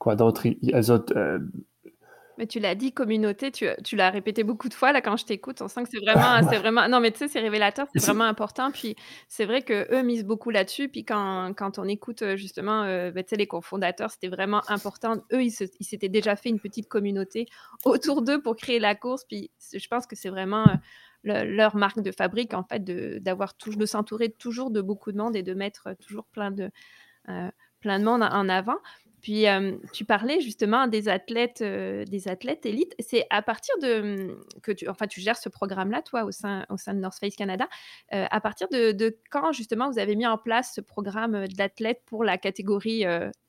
Quoi 0.00 0.16
d'autre? 0.16 0.48
Euh, 1.14 1.38
mais 2.38 2.46
tu 2.46 2.58
l'as 2.58 2.74
dit, 2.74 2.90
communauté, 2.90 3.50
tu, 3.52 3.66
tu 3.84 3.96
l'as 3.96 4.08
répété 4.08 4.44
beaucoup 4.44 4.70
de 4.70 4.74
fois 4.74 4.92
là 4.92 5.02
quand 5.02 5.18
je 5.18 5.26
t'écoute. 5.26 5.60
On 5.60 5.68
sent 5.68 5.82
que 5.82 5.90
c'est 5.92 6.00
vraiment, 6.00 6.40
c'est 6.50 6.56
vraiment. 6.56 6.88
Non, 6.88 7.00
mais 7.00 7.10
tu 7.10 7.18
sais, 7.18 7.28
c'est 7.28 7.40
révélateur, 7.40 7.86
c'est 7.92 8.00
vraiment 8.00 8.24
important. 8.24 8.70
Puis 8.70 8.96
c'est 9.28 9.44
vrai 9.44 9.60
que 9.60 9.94
eux 9.94 10.00
misent 10.02 10.24
beaucoup 10.24 10.48
là-dessus. 10.48 10.88
Puis 10.88 11.04
quand, 11.04 11.52
quand 11.54 11.78
on 11.78 11.84
écoute 11.84 12.22
euh, 12.22 12.36
justement, 12.36 12.84
euh, 12.84 13.10
ben, 13.10 13.22
tu 13.22 13.28
sais, 13.28 13.36
les 13.36 13.46
cofondateurs, 13.46 14.10
c'était 14.10 14.28
vraiment 14.28 14.62
important. 14.68 15.16
Eux, 15.34 15.44
ils, 15.44 15.50
s'étaient 15.50 16.08
déjà 16.08 16.34
fait 16.34 16.48
une 16.48 16.60
petite 16.60 16.88
communauté 16.88 17.44
autour 17.84 18.22
d'eux 18.22 18.40
pour 18.40 18.56
créer 18.56 18.78
la 18.78 18.94
course. 18.94 19.24
Puis 19.24 19.50
je 19.70 19.86
pense 19.86 20.06
que 20.06 20.16
c'est 20.16 20.30
vraiment 20.30 20.64
leur 21.24 21.76
marque 21.76 22.00
de 22.00 22.10
fabrique 22.10 22.54
en 22.54 22.64
fait, 22.64 22.82
de 22.82 23.18
d'avoir 23.20 23.52
de 23.66 23.84
s'entourer 23.84 24.30
toujours 24.30 24.70
de 24.70 24.80
beaucoup 24.80 25.12
de 25.12 25.18
monde 25.18 25.36
et 25.36 25.42
de 25.42 25.52
mettre 25.52 25.94
toujours 26.00 26.24
plein 26.24 26.50
de 26.50 26.70
plein 27.80 27.98
de 27.98 28.04
monde 28.04 28.22
en 28.22 28.48
avant. 28.48 28.78
Puis 29.22 29.46
tu 29.92 30.04
parlais 30.04 30.40
justement 30.40 30.86
des 30.86 31.08
athlètes, 31.08 31.62
des 31.62 32.28
athlètes 32.28 32.66
élites. 32.66 32.94
C'est 32.98 33.26
à 33.30 33.42
partir 33.42 33.74
de 33.82 34.00
mmh, 34.00 34.36
que 34.62 34.72
tu, 34.72 34.88
enfin, 34.88 35.06
tu 35.06 35.20
gères 35.20 35.36
ce 35.36 35.48
programme-là, 35.48 36.02
toi, 36.02 36.24
au 36.24 36.30
sein, 36.30 36.66
au 36.70 36.76
sein 36.76 36.94
de 36.94 37.00
North 37.00 37.18
Face 37.18 37.36
Canada. 37.36 37.68
à 38.10 38.40
partir 38.40 38.68
de, 38.68 38.92
de, 38.92 39.16
quand 39.30 39.52
justement 39.52 39.90
vous 39.90 39.98
avez 39.98 40.16
mis 40.16 40.26
en 40.26 40.38
place 40.38 40.72
ce 40.74 40.80
programme 40.80 41.46
d'athlètes 41.48 42.02
pour 42.06 42.24
la 42.24 42.38
catégorie 42.38 43.04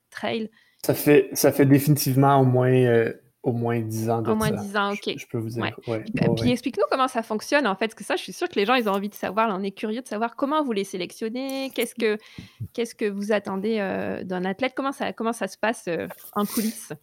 trail? 0.10 0.50
Ça 0.84 0.94
fait, 0.94 1.30
ça 1.34 1.52
fait 1.52 1.66
définitivement 1.66 2.40
au 2.40 2.46
moins 2.46 3.12
au 3.44 3.54
moins 3.54 3.80
10 3.80 4.10
ans 4.10 4.22
de 4.22 4.30
Au 4.30 4.36
moins 4.36 4.52
10 4.52 4.78
ans, 4.78 4.92
OK. 4.92 5.14
Je, 5.18 5.26
peux 5.28 5.40
vous 5.40 5.50
dire. 5.50 5.76
Puis, 6.38 6.52
explique-nous 6.52 6.86
comment 6.90 7.08
ça 7.08 7.24
fonctionne, 7.24 7.66
en 7.66 7.76
fait, 7.76 7.88
parce 7.88 7.96
que 7.96 8.04
ça, 8.04 8.16
je 8.16 8.22
suis 8.22 8.34
sûre 8.34 8.48
que 8.48 8.56
les 8.56 8.66
gens, 8.66 8.76
ils 8.76 8.88
ont 8.88 8.94
envie 8.94 9.10
de 9.10 9.16
savoir. 9.16 9.50
on 9.58 9.64
est 9.64 9.72
curieux 9.72 10.02
de 10.02 10.08
savoir 10.08 10.36
comment 10.36 10.64
vous 10.64 10.74
les 10.74 10.84
sélectionnez, 10.84 11.72
qu'est-ce 11.74 11.96
que, 11.96 12.18
qu'est-ce 12.74 12.94
que 12.94 13.06
vous 13.06 13.32
attendez 13.32 13.80
euh, 13.80 14.24
d'un 14.24 14.46
athlète, 14.46 14.74
comment 14.76 14.92
ça, 14.92 15.12
comment 15.14 15.34
ça 15.34 15.48
se 15.48 15.58
passe 15.58 15.86
euh, 15.88 16.08
en 16.34 16.46
coulisses? 16.46 16.94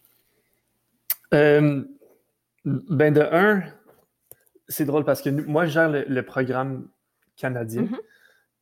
Euh, 1.34 1.84
ben, 2.64 3.12
de 3.12 3.20
un, 3.20 3.64
c'est 4.68 4.84
drôle 4.84 5.04
parce 5.04 5.22
que 5.22 5.30
moi, 5.30 5.66
je 5.66 5.72
gère 5.72 5.90
le, 5.90 6.22
programme 6.22 6.88
canadien. 7.36 7.82
Mhm. 7.82 7.98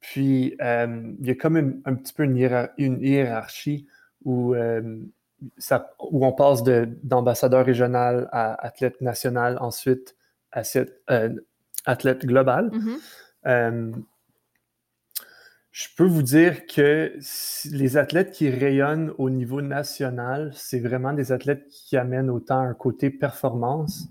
Puis, 0.00 0.56
il 0.58 1.26
y 1.26 1.30
a 1.30 1.34
comme 1.34 1.82
un 1.84 1.94
petit 1.94 2.14
peu 2.14 2.24
une, 2.24 2.36
hiérarchie 3.02 3.86
où, 4.24 4.54
ça, 5.58 5.94
où 6.10 6.24
on 6.26 6.32
passe 6.32 6.62
d'ambassadeur 6.62 7.64
régional 7.64 8.28
à 8.32 8.54
athlète 8.66 9.00
national, 9.00 9.58
ensuite 9.60 10.16
à 10.52 10.62
euh, 11.10 11.30
athlète 11.84 12.24
global. 12.26 12.70
Mhm. 12.72 14.04
je 15.70 15.86
peux 15.96 16.04
vous 16.04 16.22
dire 16.22 16.66
que 16.66 17.12
les 17.70 17.96
athlètes 17.96 18.32
qui 18.32 18.48
rayonnent 18.48 19.12
au 19.18 19.28
niveau 19.28 19.60
national, 19.60 20.52
c'est 20.54 20.80
vraiment 20.80 21.12
des 21.12 21.32
athlètes 21.32 21.66
qui 21.68 21.96
amènent 21.96 22.30
autant 22.30 22.60
un 22.60 22.74
côté 22.74 23.10
performance 23.10 24.08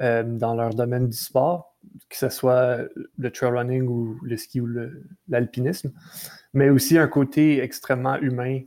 dans 0.00 0.54
leur 0.54 0.74
domaine 0.74 1.08
du 1.08 1.16
sport, 1.16 1.76
que 2.08 2.16
ce 2.16 2.28
soit 2.28 2.80
le 3.16 3.30
trail 3.30 3.50
running 3.50 3.86
ou 3.86 4.18
le 4.22 4.36
ski 4.36 4.60
ou 4.60 4.68
l'alpinisme, 5.28 5.92
mais 6.52 6.70
aussi 6.70 6.98
un 6.98 7.08
côté 7.08 7.62
extrêmement 7.62 8.16
humain 8.16 8.60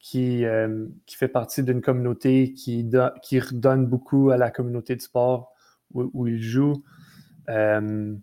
qui, 0.00 0.44
euh, 0.46 0.86
qui 1.06 1.16
fait 1.16 1.28
partie 1.28 1.62
d'une 1.62 1.82
communauté 1.82 2.52
qui, 2.54 2.88
redonne 3.38 3.86
beaucoup 3.86 4.30
à 4.30 4.38
la 4.38 4.50
communauté 4.50 4.96
de 4.96 5.02
sport 5.02 5.52
où, 5.92 6.10
où 6.14 6.26
ils 6.26 6.42
jouent, 6.42 6.82
euh, 7.48 8.14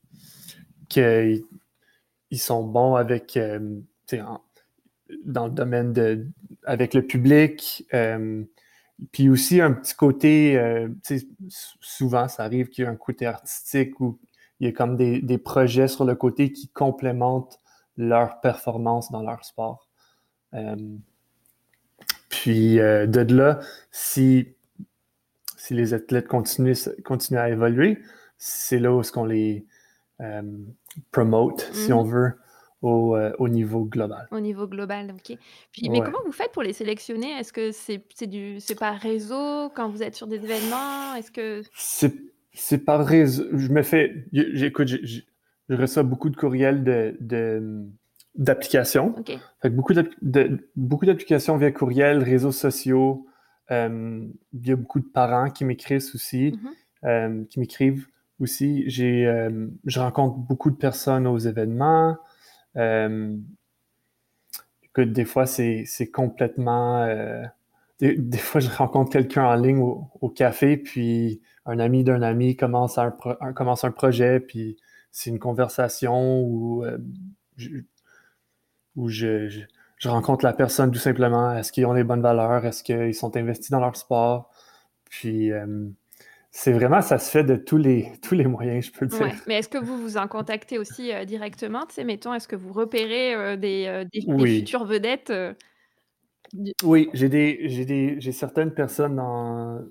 qu'ils 0.90 1.44
ils 2.32 2.40
sont 2.40 2.64
bons 2.64 2.96
avec, 2.96 3.38
euh, 3.38 3.80
dans 5.24 5.46
le 5.46 5.52
domaine 5.52 5.94
de, 5.94 6.28
avec 6.66 6.94
le 6.94 7.06
public, 7.06 7.86
euh, 7.94 8.44
puis 9.12 9.30
aussi 9.30 9.62
un 9.62 9.72
petit 9.74 9.94
côté, 9.94 10.60
souvent 11.80 12.28
ça 12.28 12.44
arrive 12.44 12.70
qu'il 12.70 12.84
y 12.84 12.88
a 12.88 12.90
un 12.90 12.96
côté 12.96 13.28
artistique 13.28 14.00
ou 14.00 14.20
il 14.60 14.66
y 14.66 14.70
a 14.70 14.74
comme 14.74 14.98
des, 14.98 15.38
projets 15.38 15.88
sur 15.88 16.04
le 16.04 16.16
côté 16.16 16.52
qui 16.52 16.68
complémentent 16.70 17.60
leur 17.96 18.42
performance 18.42 19.12
dans 19.12 19.22
leur 19.22 19.46
sport. 19.46 19.88
Puis 22.42 22.80
euh, 22.80 23.08
de 23.08 23.34
là, 23.34 23.60
si, 23.92 24.50
si 25.58 25.74
les 25.74 25.94
athlètes 25.96 26.28
continuent, 26.28 26.76
continuent 27.04 27.40
à 27.40 27.50
évoluer, 27.50 27.98
c'est 28.38 28.80
là 28.80 28.94
où 28.94 29.02
est-ce 29.02 29.12
qu'on 29.12 29.26
les 29.26 29.66
euh, 30.22 30.44
promote, 31.12 31.68
si 31.74 31.92
on 31.92 32.04
mm-hmm. 32.04 32.12
veut, 32.12 32.34
au, 32.84 33.16
euh, 33.16 33.34
au, 33.40 33.50
niveau 33.50 33.86
global. 33.86 34.28
Au 34.30 34.40
niveau 34.40 34.68
global, 34.68 35.12
ok. 35.12 35.36
Puis, 35.72 35.90
mais 35.90 36.02
comment 36.02 36.20
vous 36.26 36.32
faites 36.32 36.52
pour 36.52 36.62
les 36.62 36.74
sélectionner? 36.74 37.32
Est-ce 37.32 37.52
que 37.52 37.72
c'est 37.72 38.28
du 38.28 38.60
c'est 38.60 38.78
par 38.78 39.00
réseau 39.00 39.72
quand 39.76 39.90
vous 39.90 40.04
êtes 40.04 40.16
sur 40.16 40.28
des 40.28 40.38
événements? 40.38 41.16
Est-ce 41.16 41.32
que 41.32 41.64
c'est 42.54 42.86
par 42.86 43.04
réseau. 43.04 43.46
Je 43.54 43.70
me 43.70 43.82
fais. 43.82 44.28
J'écoute, 44.32 44.88
je 44.88 45.22
reçois 45.70 46.04
beaucoup 46.04 46.30
de 46.30 46.36
courriels 46.36 46.84
de, 46.84 47.88
d'applications. 48.38 49.16
beaucoup, 49.66 49.94
de, 49.94 50.70
beaucoup 50.76 51.06
d'applications 51.06 51.58
via 51.58 51.72
courriel, 51.72 52.24
réseaux 52.24 52.52
sociaux. 52.52 53.26
Euh, 53.72 54.26
il 54.54 54.68
y 54.68 54.72
a 54.72 54.76
beaucoup 54.76 55.00
de 55.00 55.08
parents 55.08 55.50
qui 55.50 55.66
m'écrivent 55.66 56.06
aussi, 56.14 56.52
mm-hmm. 56.52 57.06
euh, 57.06 57.44
qui 57.50 57.60
m'écrivent 57.60 58.08
aussi. 58.40 58.84
J'ai, 58.88 59.26
euh, 59.26 59.68
je 59.86 60.00
rencontre 60.00 60.38
beaucoup 60.38 60.72
de 60.72 60.78
personnes 60.78 61.28
aux 61.28 61.38
événements. 61.40 62.18
écoute, 64.84 65.12
des 65.12 65.26
fois, 65.26 65.46
c'est, 65.46 65.84
c'est 65.86 66.10
complètement 66.10 67.06
des, 68.00 68.38
fois, 68.38 68.62
je 68.62 68.70
rencontre 68.70 69.12
quelqu'un 69.12 69.46
en 69.46 69.56
ligne 69.56 69.80
au, 69.80 70.30
café, 70.30 70.78
puis 70.78 71.42
un 71.66 71.80
ami 71.80 72.04
d'un 72.04 72.22
ami 72.22 72.56
commence 72.56 73.00
un, 73.00 73.12
commence 73.56 73.84
un 73.84 73.92
projet, 73.92 74.40
puis 74.40 74.78
c'est 75.12 75.32
une 75.32 75.40
conversation 75.40 76.84
où, 78.98 79.08
euh, 79.08 79.10
je, 79.48 79.62
je, 79.98 80.10
rencontre 80.10 80.44
la 80.44 80.54
personne 80.54 80.92
tout 80.92 81.00
simplement. 81.00 81.54
Est-ce 81.54 81.72
qu'ils 81.72 81.86
ont 81.86 81.94
les 81.94 82.04
bonnes 82.04 82.22
valeurs? 82.22 82.66
Est-ce 82.66 82.84
qu'ils 82.84 83.16
sont 83.16 83.38
investis 83.38 83.72
dans 83.72 83.80
leur 83.80 83.96
sport? 83.96 84.52
Puis, 85.10 85.52
euh, 85.52 85.88
c'est 86.52 86.74
vraiment, 86.74 87.02
ça 87.02 87.18
se 87.18 87.32
fait 87.32 87.46
de 87.46 87.56
tous 87.56 87.78
les, 87.78 88.12
tous 88.22 88.36
les 88.36 88.46
moyens, 88.46 88.88
je 88.88 88.92
peux 88.92 89.06
dire. 89.06 89.34
Mais 89.48 89.60
est-ce 89.60 89.70
que 89.70 89.78
vous 89.78 89.98
vous 89.98 90.18
en 90.18 90.28
contactez 90.28 90.78
aussi 90.78 91.14
euh, 91.14 91.24
directement? 91.24 91.86
Tu 91.86 91.96
sais, 91.96 92.04
mettons, 92.04 92.34
est-ce 92.34 92.50
que 92.50 92.58
vous 92.58 92.74
repérez 92.74 93.56
des, 93.58 94.04
des, 94.12 94.22
futures 94.22 94.86
vedettes? 94.86 95.32
Oui, 96.84 97.10
j'ai 97.14 97.30
des, 97.30 97.60
j'ai 97.70 97.86
des, 97.86 98.20
j'ai 98.20 98.32
certaines 98.32 98.74
personnes 98.74 99.16
dans, 99.16 99.82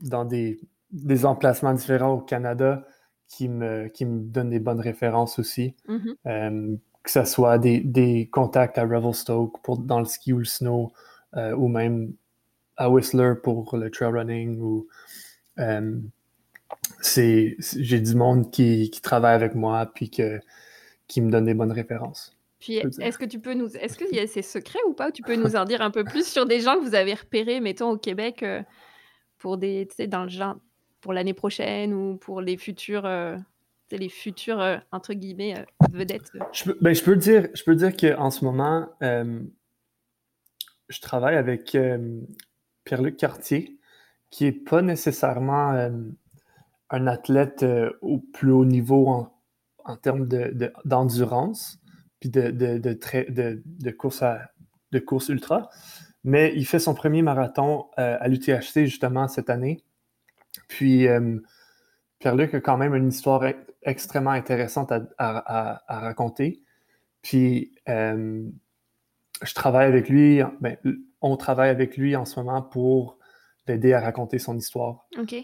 dans 0.00 0.24
des, 0.24 0.60
des 0.92 1.24
emplacements 1.24 1.72
différents 1.72 2.14
au 2.14 2.20
Canada 2.20 2.86
qui 3.30 3.48
me, 3.48 3.88
qui 3.88 4.04
me 4.04 4.20
donnent 4.20 4.50
des 4.50 4.58
bonnes 4.58 4.80
références 4.80 5.38
aussi. 5.38 5.74
Mm-hmm. 5.88 6.14
Euh, 6.26 6.76
que 7.02 7.10
ce 7.10 7.24
soit 7.24 7.58
des, 7.58 7.80
des, 7.80 8.28
contacts 8.30 8.78
à 8.78 8.82
Revelstoke 8.82 9.60
pour, 9.62 9.78
dans 9.78 10.00
le 10.00 10.04
ski 10.04 10.32
ou 10.32 10.38
le 10.38 10.44
snow, 10.44 10.92
euh, 11.36 11.54
ou 11.54 11.68
même 11.68 12.12
à 12.76 12.90
Whistler 12.90 13.34
pour 13.42 13.76
le 13.76 13.90
trail 13.90 14.12
running. 14.12 14.60
Ou, 14.60 14.86
euh, 15.58 15.98
c'est, 17.00 17.56
j'ai 17.58 18.00
du 18.00 18.14
monde 18.14 18.50
qui, 18.50 18.90
qui 18.90 19.00
travaille 19.00 19.34
avec 19.34 19.54
moi 19.54 19.90
puis 19.94 20.10
que, 20.10 20.40
qui 21.08 21.20
me 21.20 21.30
donne 21.30 21.46
des 21.46 21.54
bonnes 21.54 21.72
références. 21.72 22.36
Puis, 22.58 22.74
est-ce 22.76 23.16
que 23.16 23.24
tu 23.24 23.40
peux 23.40 23.54
nous 23.54 23.74
est-ce 23.78 23.96
qu'il 23.96 24.14
y 24.14 24.20
a 24.20 24.26
ces 24.26 24.42
secrets 24.42 24.80
ou 24.86 24.92
pas? 24.92 25.10
tu 25.10 25.22
peux 25.22 25.34
nous 25.34 25.56
en 25.56 25.64
dire 25.64 25.80
un 25.80 25.90
peu 25.90 26.04
plus 26.04 26.26
sur 26.26 26.44
des 26.44 26.60
gens 26.60 26.74
que 26.74 26.84
vous 26.84 26.94
avez 26.94 27.14
repérés, 27.14 27.58
mettons, 27.58 27.90
au 27.92 27.96
Québec, 27.96 28.42
euh, 28.42 28.62
pour 29.38 29.56
des 29.56 29.86
tu 29.88 29.96
sais, 29.96 30.06
dans 30.06 30.24
le 30.24 30.28
genre 30.28 30.56
pour 31.00 31.14
l'année 31.14 31.32
prochaine 31.32 31.94
ou 31.94 32.16
pour 32.16 32.42
les 32.42 32.58
futurs, 32.58 33.06
les 33.96 34.08
futurs, 34.08 34.60
euh, 34.60 34.76
entre 34.92 35.14
guillemets, 35.14 35.64
«vedettes», 35.92 36.32
Je 36.52 36.64
peux 36.64 36.78
ben, 36.80 36.94
je 36.94 37.02
peux 37.02 37.16
dire 37.16 37.48
je 37.54 37.64
peux 37.64 37.74
dire 37.74 37.96
qu'en 37.96 38.30
ce 38.30 38.44
moment, 38.44 38.88
je 39.00 41.00
travaille 41.00 41.36
avec, 41.36 41.76
Pierre-Luc 42.84 43.16
Cartier, 43.16 43.78
qui 44.30 44.46
est 44.46 44.52
pas 44.52 44.82
nécessairement, 44.82 45.90
un 46.90 47.06
athlète, 47.06 47.64
au 48.00 48.18
plus 48.18 48.50
haut 48.50 48.64
niveau 48.64 49.08
en 49.08 49.40
en 49.84 49.96
termes 49.96 50.26
de 50.26 50.72
d'endurance 50.84 51.80
puis 52.20 52.28
de, 52.28 52.50
de, 52.50 52.78
de, 52.78 53.62
de, 53.64 53.90
course 53.90 54.22
à, 54.22 54.50
de 54.92 54.98
course 54.98 55.30
ultra. 55.30 55.70
Mais 56.22 56.52
il 56.54 56.66
fait 56.66 56.78
son 56.78 56.94
premier 56.94 57.22
marathon 57.22 57.86
euh, 57.98 58.18
à 58.20 58.28
l'UTHC 58.28 58.84
justement 58.84 59.26
cette 59.26 59.48
année. 59.48 59.82
Puis 60.68 61.08
euh, 61.08 61.38
Pierre-Luc 62.20 62.54
a 62.54 62.60
quand 62.60 62.76
même 62.76 62.94
une 62.94 63.08
histoire 63.08 63.44
extrêmement 63.82 64.30
intéressante 64.30 64.92
à, 64.92 65.02
à, 65.18 65.82
à 65.88 66.00
raconter. 66.00 66.62
Puis 67.22 67.72
euh, 67.88 68.44
je 69.42 69.54
travaille 69.54 69.88
avec 69.88 70.08
lui, 70.08 70.40
ben, 70.60 70.76
on 71.20 71.36
travaille 71.36 71.70
avec 71.70 71.96
lui 71.96 72.14
en 72.14 72.24
ce 72.24 72.38
moment 72.38 72.62
pour 72.62 73.18
l'aider 73.66 73.92
à 73.92 74.00
raconter 74.00 74.38
son 74.38 74.56
histoire. 74.56 75.06
OK. 75.18 75.34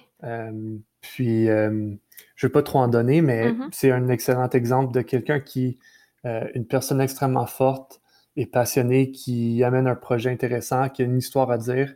puis 1.00 1.46
je 1.46 1.50
ne 1.50 1.98
vais 2.42 2.48
pas 2.52 2.62
trop 2.62 2.78
en 2.78 2.88
donner, 2.88 3.20
mais 3.20 3.50
mm-hmm. 3.50 3.68
c'est 3.72 3.90
un 3.90 4.08
excellent 4.08 4.48
exemple 4.50 4.92
de 4.92 5.02
quelqu'un 5.02 5.40
qui 5.40 5.78
euh, 6.26 6.48
une 6.54 6.66
personne 6.66 7.00
extrêmement 7.00 7.46
forte 7.46 8.00
et 8.34 8.46
passionnée 8.46 9.12
qui 9.12 9.62
amène 9.62 9.86
un 9.86 9.94
projet 9.94 10.30
intéressant, 10.30 10.88
qui 10.88 11.02
a 11.02 11.04
une 11.04 11.18
histoire 11.18 11.50
à 11.50 11.58
dire, 11.58 11.94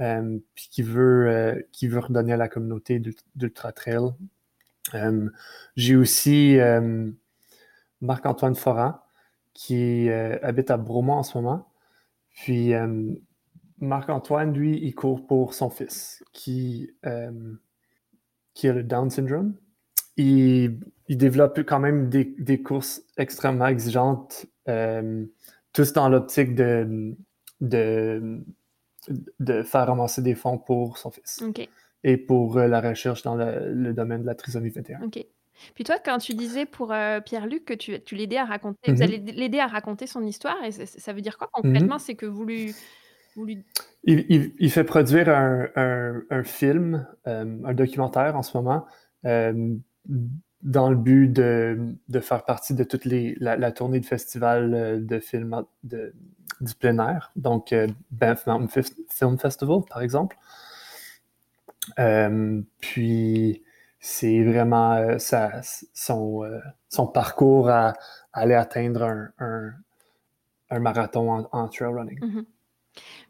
euh, 0.00 0.38
puis 0.54 0.68
qui 0.70 0.82
veut, 0.82 1.28
euh, 1.28 1.62
qui 1.72 1.88
veut 1.88 2.00
redonner 2.00 2.32
à 2.32 2.36
la 2.36 2.48
communauté 2.48 3.02
d'Ultra 3.34 3.72
Trail. 3.72 4.12
J'ai 5.76 5.96
aussi 5.96 6.56
Marc-Antoine 8.00 8.54
Foran, 8.54 9.00
qui 9.52 10.08
habite 10.10 10.70
à 10.70 10.78
Bromont 10.78 11.14
en 11.14 11.22
ce 11.22 11.36
moment. 11.36 11.70
Puis 12.30 12.72
Marc-Antoine, 13.78 14.54
lui, 14.54 14.78
il 14.82 14.94
court 14.94 15.26
pour 15.26 15.52
son 15.52 15.68
fils, 15.68 16.24
qui, 16.32 16.90
qui 18.54 18.68
a 18.68 18.72
le 18.72 18.82
Down 18.82 19.10
syndrome 19.10 19.54
il, 20.18 20.80
développe 21.08 21.60
quand 21.60 21.80
même 21.80 22.08
des, 22.08 22.62
courses 22.62 23.02
extrêmement 23.16 23.66
exigeantes, 23.66 24.46
euh, 24.68 25.24
tous 25.72 25.92
dans 25.92 26.08
l'optique 26.08 26.54
de, 26.54 27.14
de, 29.40 29.62
faire 29.62 29.86
ramasser 29.86 30.22
des 30.22 30.34
fonds 30.34 30.58
pour 30.58 30.98
son 30.98 31.10
fils. 31.10 31.42
Et 32.04 32.16
pour 32.16 32.58
euh, 32.58 32.68
la 32.68 32.80
recherche 32.80 33.22
dans 33.22 33.34
le, 33.34 33.92
domaine 33.92 34.22
de 34.22 34.26
la 34.26 34.34
trisomie 34.34 34.70
21. 34.70 35.02
OK. 35.02 35.24
Puis 35.74 35.82
toi, 35.82 35.96
quand 36.02 36.18
tu 36.18 36.34
disais 36.34 36.66
pour 36.66 36.92
euh, 36.92 37.20
Pierre-Luc 37.20 37.64
que 37.64 37.74
tu, 37.74 38.00
tu 38.02 38.14
l'aidais 38.14 38.36
à 38.36 38.44
raconter, 38.44 38.92
vous 38.92 38.98
mm-hmm. 38.98 39.02
allez 39.02 39.18
l'aider 39.18 39.58
à 39.58 39.66
raconter 39.66 40.06
son 40.06 40.22
histoire, 40.22 40.56
et 40.62 40.70
ça, 40.70 41.12
veut 41.12 41.20
dire 41.20 41.36
quoi 41.36 41.48
concrètement? 41.52 41.96
Mm-hmm. 41.96 42.00
C'est 42.00 42.14
que 42.14 42.26
vous 42.26 42.44
lui, 42.44 42.74
Il, 44.04 44.70
fait 44.70 44.84
produire 44.84 45.28
un, 45.28 46.22
un, 46.30 46.44
film, 46.44 47.08
un 47.24 47.74
documentaire 47.74 48.36
en 48.36 48.42
ce 48.42 48.56
moment, 48.56 48.86
dans 50.62 50.90
le 50.90 50.96
but 50.96 51.28
de, 51.28 51.94
de, 52.08 52.20
faire 52.20 52.44
partie 52.44 52.74
de 52.74 52.84
toute 52.84 53.04
la, 53.04 53.72
tournée 53.72 54.00
de 54.00 54.06
festival 54.06 54.74
euh, 54.74 54.98
de 55.00 55.20
films 55.20 55.64
de, 55.84 56.12
du 56.60 56.74
plein 56.74 57.20
donc 57.36 57.72
euh, 57.72 57.86
Banff 58.10 58.46
Mountain 58.46 58.82
Film 59.10 59.38
Festival, 59.38 59.80
par 59.88 60.02
exemple. 60.02 60.36
Euh, 61.98 62.60
puis, 62.80 63.62
c'est 64.00 64.44
vraiment 64.44 65.18
son, 65.18 66.42
son 66.88 67.06
parcours 67.06 67.68
à, 67.70 67.94
aller 68.32 68.54
atteindre 68.54 69.02
un, 69.38 69.72
un, 70.70 70.78
marathon 70.78 71.48
en, 71.50 71.68
trail 71.68 71.92
running. 71.92 72.18
Mmh 72.20 72.46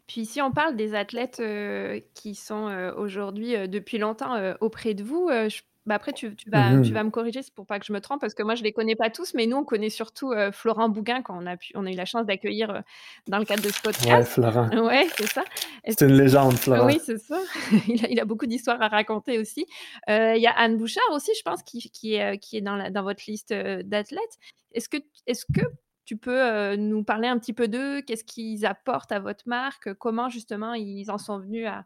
puis 0.07 0.25
si 0.25 0.41
on 0.41 0.51
parle 0.51 0.75
des 0.75 0.95
athlètes, 0.95 1.39
qui 2.15 2.33
sont, 2.33 2.91
aujourd'hui, 2.97 3.69
depuis 3.69 3.99
longtemps, 3.99 4.55
auprès 4.61 4.95
de 4.95 5.03
vous, 5.03 5.29
bah, 5.89 5.95
après 5.95 6.13
tu 6.13 6.35
tu 6.35 6.49
vas 6.51 6.69
tu 6.81 6.91
Mmh 6.91 6.93
vas 6.93 7.03
me 7.03 7.09
corriger, 7.09 7.41
c'est 7.41 7.53
pour 7.53 7.65
pas 7.65 7.79
que 7.79 7.85
je 7.85 7.91
me 7.91 7.99
trompe 7.99 8.21
parce 8.21 8.35
que 8.35 8.43
moi 8.43 8.53
je 8.53 8.63
les 8.63 8.71
connais 8.71 8.95
pas 8.95 9.09
tous, 9.09 9.33
mais 9.33 9.47
nous 9.47 9.57
on 9.57 9.63
connaît 9.63 9.89
surtout, 9.89 10.33
Florent 10.51 10.87
Bougain 10.87 11.23
qu'on 11.23 11.47
a 11.47 11.57
pu 11.57 11.71
on 11.75 11.85
a 11.87 11.91
eu 11.91 11.95
la 11.95 12.05
chance 12.05 12.25
d'accueillir, 12.27 12.83
dans 13.27 13.39
le 13.39 13.45
cadre 13.45 13.63
de 13.63 13.69
ce 13.69 13.79
Ouais, 13.79 13.93
podcast. 13.93 14.31
Florent. 14.33 14.69
Ouais, 14.89 15.07
c'est 15.17 15.27
ça. 15.27 15.43
C'est 15.87 16.01
une 16.01 16.15
légende, 16.15 16.53
Florent. 16.57 16.85
Oui, 16.85 16.99
c'est 17.03 17.17
ça. 17.17 17.39
Il 17.87 18.05
a 18.05 18.09
il 18.09 18.19
a 18.19 18.25
beaucoup 18.25 18.45
d'histoires 18.45 18.81
à 18.81 18.87
raconter 18.87 19.39
aussi. 19.39 19.65
il 20.07 20.37
y 20.37 20.47
a 20.47 20.51
Anne 20.51 20.77
Bouchard 20.77 21.11
aussi, 21.11 21.31
je 21.37 21.41
pense, 21.43 21.63
qui 21.63 21.89
qui 21.89 22.13
est, 22.13 22.37
qui 22.37 22.57
est 22.57 22.61
dans 22.61 22.75
la 22.75 22.91
dans 22.91 23.03
votre 23.03 23.23
liste, 23.27 23.51
d'athlètes. 23.51 24.37
Est-ce 24.73 24.89
que 24.89 24.97
est-ce 25.25 25.45
que 25.45 25.65
tu 26.05 26.17
peux, 26.17 26.75
nous 26.75 27.03
parler 27.03 27.27
un 27.27 27.37
petit 27.37 27.53
peu 27.53 27.67
d'eux? 27.67 28.01
Qu'est-ce 28.01 28.23
qu'ils 28.23 28.65
apportent 28.65 29.11
à 29.11 29.19
votre 29.19 29.47
marque? 29.47 29.93
Comment 29.95 30.27
justement 30.29 30.73
ils 30.73 31.11
en 31.11 31.17
sont 31.17 31.39
venus 31.39 31.67
à 31.67 31.85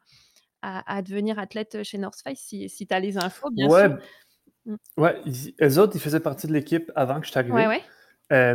à 0.63 1.01
devenir 1.01 1.39
athlètes 1.39 1.83
chez 1.83 1.97
North 1.97 2.21
Face 2.23 2.39
si 2.39 2.69
si 2.69 2.87
tu 2.87 2.93
as 2.93 2.99
les 2.99 3.17
infos, 3.17 3.51
bien 3.51 3.69
Ouais, 3.69 3.69
sûr? 3.69 3.89
Mmh. 4.65 4.75
ouais, 4.97 5.15
eux 5.61 5.79
autres, 5.79 5.95
ils 5.95 5.99
faisaient 6.01 6.19
partie 6.19 6.47
de 6.47 6.53
l'équipe 6.53 6.91
avant 6.95 7.19
que 7.21 7.27
je 7.27 7.39
Ouais, 7.49 7.65
arrivé. 7.65 7.67
ouais. 7.67 7.81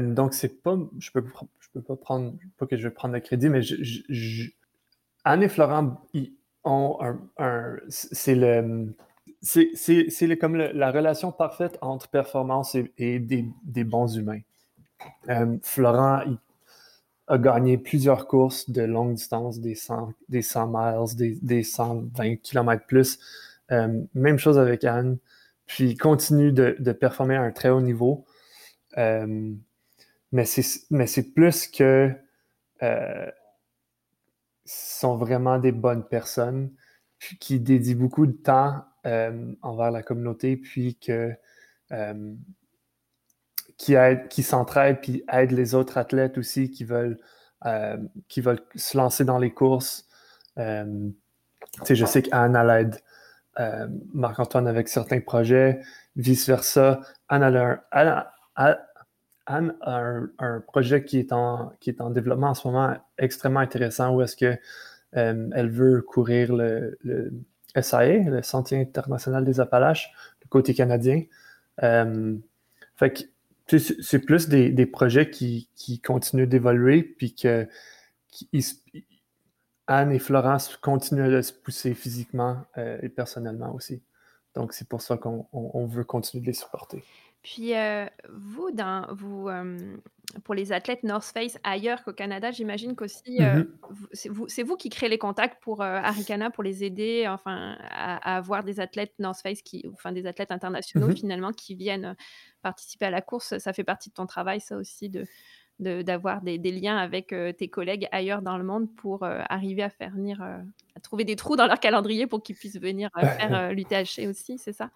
donc 0.01 0.35
c'est 0.35 0.63
pas 0.63 0.77
je 0.99 1.11
peux 1.13 1.25
je 1.61 1.69
peux 1.73 1.83
pas 1.83 1.97
prendre 1.97 2.35
pas 2.59 2.67
que 2.67 2.77
je 2.77 2.89
vais 2.89 2.95
prendre 2.95 3.15
le 3.15 3.21
crédit, 3.21 3.49
mais 3.49 3.63
je 3.63 4.51
Anne 5.25 5.43
et 5.43 5.49
Florent, 5.49 6.03
ils 6.15 6.35
ont 6.65 6.99
un 7.39 7.77
c'est 7.89 8.35
le 8.35 8.95
c'est 9.43 10.39
comme 10.39 10.57
la 10.57 10.91
relation 10.93 11.33
parfaite 11.33 11.79
entre 11.83 12.09
performance 12.09 12.77
et 12.77 13.19
des 13.21 13.47
des 13.65 13.85
bons 13.85 14.17
humains. 14.17 14.41
Florent, 15.63 16.23
il 16.27 16.39
a 17.29 17.39
gagné 17.39 17.79
plusieurs 17.79 18.27
courses 18.27 18.71
de 18.71 18.83
longue 18.83 19.15
distance, 19.15 19.61
des 19.61 19.75
100, 19.75 20.13
des 20.29 20.43
100 20.43 20.67
miles, 20.67 21.17
des, 21.17 21.39
des 21.43 21.63
120 21.63 22.37
km 22.37 22.87
plus. 22.87 23.19
même 23.71 24.39
chose 24.39 24.59
avec 24.59 24.85
Anne. 24.85 25.19
Puis 25.67 25.97
continue 25.97 26.53
de, 26.53 26.93
performer 26.93 27.37
à 27.37 27.43
un 27.43 27.53
très 27.53 27.69
haut 27.69 27.83
niveau. 27.83 28.25
mais 28.97 30.45
c'est 30.45 31.35
plus 31.35 31.69
que 31.69 32.11
euh, 32.83 33.31
sont 34.65 35.17
vraiment 35.17 35.59
des 35.59 35.73
bonnes 35.73 36.07
personnes 36.07 36.71
qui 37.41 37.61
dédient 37.61 37.97
beaucoup 37.97 38.27
de 38.27 38.33
temps 38.33 38.85
envers 39.63 39.91
la 39.91 40.03
communauté, 40.03 40.57
puis 40.57 40.97
que 40.97 41.33
qui, 43.79 43.95
qui 44.29 44.43
s'entraident 44.43 45.01
puis 45.01 45.25
aident 45.33 45.53
les 45.53 45.75
autres 45.75 45.97
athlètes 45.97 46.37
aussi 46.37 46.71
qui 46.71 46.85
veulent, 46.85 47.17
euh, 47.65 47.97
qui 48.29 48.41
veulent 48.41 48.61
se 48.75 48.99
lancer 48.99 49.25
dans 49.25 49.39
les 49.39 49.53
courses. 49.53 50.07
Euh, 50.59 51.09
je 51.89 52.05
sais 52.05 52.23
qu'Anne, 52.23 52.57
elle 52.57 52.71
aide 52.81 52.97
euh, 53.61 53.87
Marc-Antoine 54.13 54.67
avec 54.67 54.89
certains 54.89 55.21
projets, 55.21 55.81
vice-versa. 56.17 57.01
Anne, 57.29 57.45
a, 58.57 58.79
un, 59.47 59.75
un, 60.39 60.61
projet 60.67 61.05
qui 61.05 61.21
est, 61.21 61.33
en, 61.33 61.73
qui 61.81 61.91
est 61.91 62.01
en 62.01 62.11
développement 62.11 62.49
en 62.49 62.55
ce 62.55 62.67
moment 62.67 62.97
extrêmement 63.17 63.61
intéressant 63.61 64.15
où 64.15 64.21
est-ce 64.21 64.37
que 64.37 64.59
elle 65.13 65.71
veut 65.71 66.03
courir 66.03 66.55
le, 66.55 66.99
le, 67.03 67.33
SAE, 67.81 68.25
le 68.29 68.43
Sentier 68.43 68.79
international 68.79 69.45
des 69.45 69.59
Appalaches, 69.59 70.13
le 70.43 70.49
côté 70.49 70.75
canadien. 70.75 71.23
fait 71.81 73.11
que 73.11 73.23
c'est 73.69 74.19
plus 74.21 74.49
des, 74.49 74.87
projets 74.87 75.31
qui, 75.31 75.69
continuent 76.05 76.49
d'évoluer, 76.49 77.03
puis 77.03 77.35
que 77.35 77.69
Anne 79.87 80.13
et 80.13 80.19
Florence 80.19 80.77
continuent 80.77 81.35
à 81.35 81.43
se 81.43 81.53
pousser 81.53 81.95
physiquement 81.95 82.59
euh, 82.77 82.99
et 83.03 83.09
personnellement 83.09 83.75
aussi. 83.75 84.03
Donc, 84.55 84.73
c'est 84.73 84.89
pour 84.89 85.03
ça 85.03 85.17
qu'on 85.17 85.87
veut 85.87 86.05
continuer 86.05 86.43
de 86.43 86.47
les 86.47 86.53
supporter. 86.53 87.03
Puis, 87.43 87.75
euh, 87.75 88.07
vous, 88.31 88.71
dans, 88.73 89.07
vous 89.15 89.49
pour 90.45 90.55
les 90.55 90.73
athlètes 90.73 91.05
North 91.05 91.25
Face 91.25 91.59
ailleurs 91.65 92.05
qu'au 92.05 92.13
Canada, 92.13 92.51
j'imagine 92.51 92.95
qu'aussi, 92.95 93.39
euh, 93.41 93.65
mm-hmm. 94.13 94.45
c'est 94.49 94.63
vous, 94.63 94.77
qui 94.77 94.91
créez 94.91 95.09
les 95.09 95.19
contacts 95.19 95.63
pour 95.63 95.83
Arikana, 95.83 96.51
pour 96.51 96.63
les 96.63 96.85
aider 96.85 97.27
enfin, 97.29 97.77
à, 97.81 98.37
avoir 98.37 98.63
des 98.65 98.81
athlètes 98.81 99.15
North 99.19 99.41
Face, 99.41 99.63
qui, 99.63 99.87
enfin 99.93 100.13
des 100.13 100.27
athlètes 100.27 100.51
internationaux 100.51 101.09
mm-hmm. 101.09 101.17
finalement 101.17 101.53
qui 101.53 101.75
viennent 101.75 102.15
participer 102.63 103.07
à 103.07 103.11
la 103.11 103.23
course. 103.23 103.57
Ça 103.59 103.73
fait 103.73 103.85
partie 103.85 104.11
de 104.11 104.15
ton 104.15 104.27
travail, 104.27 104.61
ça 104.61 104.77
aussi, 104.77 105.09
de 105.09 105.25
d'avoir 105.81 106.43
des, 106.43 106.59
des, 106.59 106.73
liens 106.73 106.97
avec 106.97 107.33
tes 107.57 107.69
collègues 107.69 108.09
ailleurs 108.11 108.43
dans 108.43 108.59
le 108.59 108.65
monde 108.65 108.93
pour 108.97 109.23
arriver 109.23 109.85
à 109.85 109.91
faire 109.91 110.11
venir, 110.11 110.43
à 110.43 111.01
trouver 111.05 111.25
des 111.25 111.37
trous 111.37 111.55
dans 111.55 111.69
leur 111.69 111.79
calendrier 111.79 112.27
pour 112.27 112.43
qu'ils 112.43 112.57
puissent 112.57 112.81
venir 112.81 113.11
faire 113.21 113.73
l'UTHC 113.73 114.27
aussi, 114.27 114.59
c'est 114.59 114.73
ça? 114.73 114.91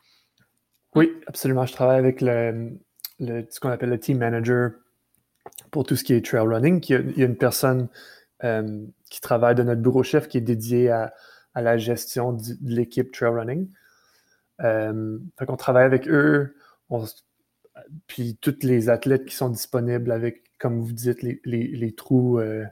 Oui, 0.95 1.13
absolument. 1.27 1.67
Je 1.67 1.73
travaille 1.73 1.99
avec 1.99 2.21
le, 2.21 2.79
ce 3.19 3.61
qu'on 3.61 3.71
appelle 3.71 3.91
le 3.91 3.99
team 3.99 4.19
manager 4.19 4.73
pour 5.71 5.85
tout 5.85 5.97
ce 5.97 6.05
qui 6.05 6.13
est 6.13 6.25
trail 6.25 6.47
running. 6.47 6.85
Il 6.89 7.19
y 7.19 7.23
a, 7.23 7.27
une 7.27 7.37
personne 7.37 7.89
euh, 8.45 8.85
qui 9.11 9.21
travaille 9.21 9.55
de 9.55 9.63
notre 9.63 9.81
bureau 9.81 10.03
chef 10.03 10.29
qui 10.29 10.39
est 10.39 10.43
dédiée 10.43 10.91
à, 10.91 11.13
la 11.55 11.77
gestion 11.77 12.33
de 12.33 12.43
l'équipe 12.63 13.13
trail 13.13 13.31
running. 13.31 13.71
Euh, 14.61 15.19
fait 15.39 15.57
travaille 15.57 15.85
avec 15.85 16.09
eux, 16.09 16.55
puis 18.07 18.39
tous 18.41 18.63
les 18.63 18.89
athlètes 18.89 19.25
qui 19.27 19.35
sont 19.35 19.49
disponibles 19.49 20.13
avec, 20.13 20.45
comme 20.59 20.81
vous 20.81 20.93
dites, 20.93 21.23
les, 21.23 21.95
trous 21.95 22.39
euh, 22.39 22.65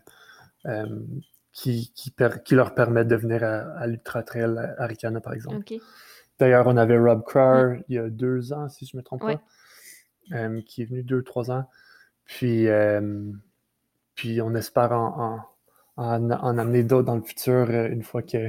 qui, 1.52 1.92
qui, 1.94 2.54
leur 2.54 2.74
permettent 2.74 3.09
de 3.09 3.16
venir 3.16 3.44
à, 3.44 3.61
à 3.78 3.87
l'Ultra 3.87 4.22
Trail 4.22 4.56
à 4.56 4.83
Arikana, 4.83 5.20
par 5.20 5.35
exemple. 5.35 5.62
D'ailleurs, 6.40 6.66
on 6.66 6.76
avait 6.79 6.98
Rob 6.98 7.22
Carr 7.31 7.74
il 7.88 7.96
y 7.96 7.98
a 7.98 8.09
deux 8.09 8.55
ans, 8.55 8.70
si 8.70 8.87
je 8.87 8.96
ne 8.96 9.00
me 9.00 9.05
trompe 9.05 9.20
pas, 9.20 9.42
euh, 10.33 10.62
qui 10.62 10.81
est 10.81 10.87
venu 10.87 11.03
deux, 11.03 11.22
trois 11.22 11.50
ans. 11.50 11.68
Puis, 12.24 12.66
euh, 12.66 13.31
puis 14.14 14.40
on 14.40 14.55
espère 14.55 14.92
en, 14.92 15.40
amener 15.98 16.83
d'autres 16.83 17.05
dans 17.05 17.16
le 17.16 17.22
futur 17.22 17.68
euh, 17.68 17.88
une 17.90 18.03
fois 18.03 18.22
que, 18.22 18.48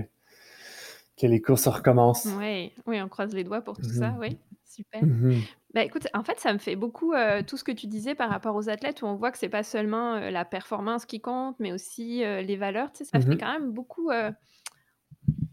que 1.19 1.27
les 1.27 1.41
courses 1.41 1.67
recommencent. 1.67 2.30
Oui, 2.38 2.71
oui, 2.86 3.01
on 3.01 3.10
croise 3.10 3.34
les 3.34 3.43
doigts 3.43 3.62
pour 3.62 3.75
tout 3.75 3.89
ça, 3.89 4.12
mhm. 4.12 4.19
oui, 4.19 4.38
super. 4.65 5.04
Mhm. 5.04 5.41
Bah, 5.73 5.84
écoute, 5.84 6.08
en 6.13 6.23
fait, 6.23 6.39
ça 6.39 6.54
me 6.54 6.60
fait 6.60 6.77
beaucoup 6.77 7.13
tout 7.45 7.58
ce 7.58 7.63
que 7.65 7.73
tu 7.73 7.88
disais 7.88 8.15
par 8.15 8.30
rapport 8.30 8.56
aux 8.56 8.69
athlètes, 8.69 9.01
où 9.01 9.06
on 9.06 9.15
voit 9.15 9.32
que 9.32 9.38
c'est 9.38 9.49
pas 9.49 9.63
seulement 9.63 10.17
la 10.17 10.45
performance 10.45 11.06
qui 11.06 11.19
compte, 11.19 11.58
mais 11.60 11.73
aussi 11.73 12.19
les 12.19 12.56
valeurs. 12.56 12.91
Tu 12.93 12.99
sais, 12.99 13.06
ça 13.06 13.19
fait 13.19 13.27
mhm. 13.32 13.38
quand 13.38 13.51
même 13.51 13.71
beaucoup 13.71 14.12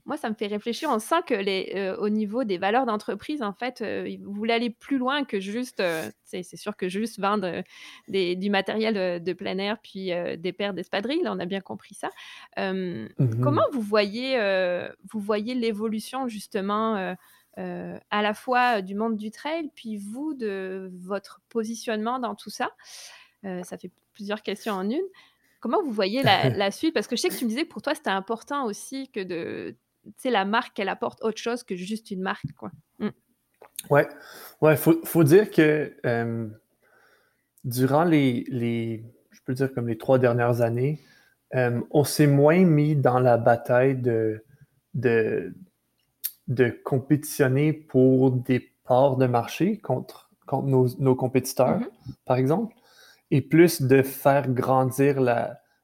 moi, 0.08 0.16
ça 0.16 0.30
me 0.30 0.34
fait 0.34 0.46
réfléchir. 0.46 0.88
On 0.90 0.98
sent 0.98 1.20
que 1.26 1.34
les, 1.34 1.72
euh, 1.76 1.94
au 1.98 2.08
niveau 2.08 2.42
des 2.42 2.56
valeurs 2.56 2.86
d'entreprise, 2.86 3.42
en 3.42 3.52
fait, 3.52 3.82
euh, 3.82 4.16
vous 4.24 4.32
voulez 4.32 4.54
aller 4.54 4.70
plus 4.70 4.96
loin 4.96 5.24
que 5.24 5.38
juste, 5.38 5.80
euh, 5.80 6.10
c'est 6.24 6.42
sûr 6.56 6.78
que 6.78 6.88
juste 6.88 7.20
vendre 7.20 7.62
des, 8.08 8.34
du 8.34 8.48
matériel 8.48 9.22
de 9.22 9.32
plein 9.34 9.58
air 9.58 9.76
puis 9.82 10.10
des 10.38 10.52
paires 10.54 10.72
d'espadrilles. 10.72 11.22
On 11.26 11.38
a 11.38 11.44
bien 11.44 11.60
compris 11.60 11.94
ça. 11.94 12.08
Comment 12.56 12.72
mmh 13.18 13.72
vous 13.72 13.82
voyez, 13.82 14.38
vous 15.10 15.20
voyez 15.20 15.54
l'évolution 15.54 16.28
justement 16.28 17.14
à 17.56 18.22
la 18.22 18.34
fois 18.34 18.82
du 18.82 18.94
monde 18.94 19.16
du 19.16 19.30
trail, 19.30 19.70
puis 19.74 19.96
vous 19.96 20.34
de 20.34 20.90
votre 21.00 21.40
positionnement 21.48 22.18
dans 22.18 22.34
tout 22.34 22.50
ça? 22.50 22.70
Ça 23.42 23.78
fait 23.78 23.90
plusieurs 24.12 24.42
questions 24.42 24.74
en 24.74 24.88
une. 24.88 25.00
Comment 25.60 25.82
vous 25.82 25.92
voyez 25.92 26.22
la, 26.22 26.48
la, 26.50 26.70
suite? 26.70 26.92
Parce 26.92 27.06
que 27.06 27.16
je 27.16 27.22
sais 27.22 27.28
que 27.30 27.36
tu 27.36 27.44
me 27.44 27.50
disais 27.50 27.64
que 27.64 27.70
pour 27.70 27.82
toi, 27.82 27.94
c'était 27.94 28.10
important 28.10 28.66
aussi 28.66 29.08
que 29.08 29.20
de 29.20 29.76
la 30.24 30.44
marque, 30.44 30.78
elle 30.78 30.88
apporte 30.88 31.22
autre 31.22 31.38
chose 31.38 31.62
que 31.62 31.76
juste 31.76 32.10
une 32.10 32.22
marque, 32.22 32.52
quoi. 32.56 32.70
Mmh. 32.98 33.08
Ouais, 33.90 34.08
ouais, 34.60 34.76
faut, 34.76 35.00
faut 35.04 35.24
dire 35.24 35.50
que 35.50 35.94
durant 37.64 38.04
les, 38.04 38.44
les, 38.48 39.04
je 39.30 39.40
peux 39.44 39.54
dire 39.54 39.72
comme 39.72 39.88
les 39.88 39.98
trois 39.98 40.18
dernières 40.18 40.60
années, 40.62 41.00
on 41.52 42.04
s'est 42.04 42.26
moins 42.26 42.64
mis 42.64 42.96
dans 42.96 43.18
la 43.20 43.36
bataille 43.36 43.96
de, 43.96 44.44
de, 44.94 45.54
de 46.48 46.70
compétitionner 46.84 47.72
pour 47.72 48.32
des 48.32 48.72
parts 48.84 49.16
de 49.16 49.26
marché 49.26 49.78
contre, 49.78 50.30
contre 50.46 50.66
nos, 50.66 50.88
nos 50.98 51.14
compétiteurs, 51.14 51.80
mmh 51.80 51.88
par 52.24 52.36
exemple, 52.36 52.74
et 53.30 53.42
plus 53.42 53.82
de 53.82 54.02
faire 54.02 54.48
grandir 54.48 55.20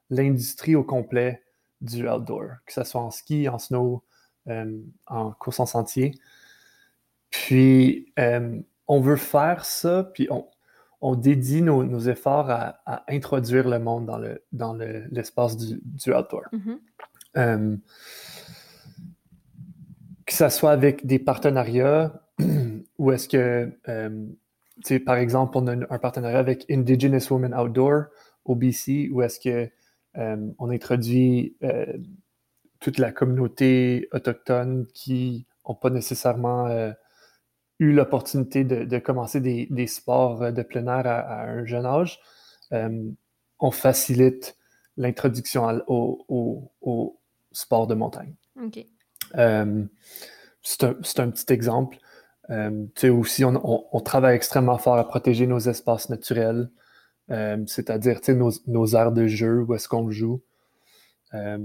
l'industrie 0.09 0.75
au 0.75 0.83
complet 0.83 1.43
du 1.85 2.09
outdoor, 2.09 2.57
que 2.65 2.73
ce 2.73 2.83
soit 2.83 3.01
en 3.01 3.11
ski, 3.11 3.47
en 3.49 3.59
snow, 3.59 4.03
euh, 4.47 4.81
en 5.07 5.31
course 5.31 5.59
en 5.59 5.65
sentier. 5.65 6.13
Puis, 7.29 8.11
euh, 8.19 8.59
on 8.87 9.01
veut 9.01 9.15
faire 9.15 9.65
ça, 9.65 10.03
puis 10.13 10.27
on, 10.29 10.47
on 11.01 11.15
dédie 11.15 11.61
nos, 11.61 11.83
nos 11.83 11.99
efforts 11.99 12.49
à, 12.49 12.79
à, 12.85 13.03
introduire 13.09 13.67
le 13.67 13.79
monde 13.79 14.05
dans, 14.05 14.17
le, 14.17 14.43
dans 14.51 14.73
l'espace 14.73 15.57
du, 15.57 15.81
du, 15.83 16.13
outdoor. 16.13 16.43
Mm-hmm. 16.53 16.77
Euh, 17.37 17.77
que 20.25 20.33
ce 20.33 20.49
soit 20.49 20.71
avec 20.71 21.05
des 21.05 21.19
partenariats, 21.19 22.21
où 22.97 23.11
est-ce 23.11 23.27
que, 23.27 23.71
par 24.99 25.17
exemple, 25.17 25.57
on 25.57 25.67
a 25.67 25.73
un, 25.73 25.99
partenariat 25.99 26.39
avec 26.39 26.65
Indigenous 26.69 27.31
Women 27.31 27.53
Outdoor 27.53 28.05
au 28.45 28.55
BC, 28.55 29.09
où 29.11 29.21
est-ce 29.21 29.39
que 29.39 29.69
euh, 30.17 30.51
on 30.59 30.69
introduit 30.69 31.55
euh, 31.63 31.97
toute 32.79 32.97
la 32.97 33.11
communauté 33.11 34.07
autochtone 34.11 34.87
qui 34.93 35.47
n'ont 35.67 35.75
pas 35.75 35.89
nécessairement 35.89 36.67
eu 37.79 37.91
l'opportunité 37.91 38.63
de, 38.63 38.99
commencer 38.99 39.41
des, 39.41 39.87
sports 39.87 40.51
de 40.51 40.61
plein 40.61 40.85
air 40.87 41.07
à, 41.07 41.43
un 41.43 41.65
jeune 41.65 41.85
âge. 41.85 42.19
on 42.71 43.71
facilite 43.71 44.57
l'introduction 44.97 45.81
au, 45.87 46.71
au, 46.81 47.19
sport 47.51 47.87
de 47.87 47.95
montagne. 47.95 48.35
C'est 50.61 51.19
un, 51.19 51.29
petit 51.29 51.53
exemple. 51.53 51.97
Euh, 52.49 52.87
aussi, 53.11 53.43
on, 53.45 53.99
travaille 54.01 54.35
extrêmement 54.35 54.77
fort 54.77 54.97
à 54.97 55.07
protéger 55.07 55.47
nos 55.47 55.59
espaces 55.59 56.09
naturels, 56.09 56.69
euh, 57.31 57.63
c'est-à-dire 57.67 58.19
nos, 58.29 58.51
nos 58.67 58.87
aires 58.87 59.11
de 59.11 59.27
jeu, 59.27 59.61
où 59.61 59.73
est-ce 59.73 59.87
qu'on 59.87 60.09
joue. 60.11 60.41
Euh, 61.33 61.57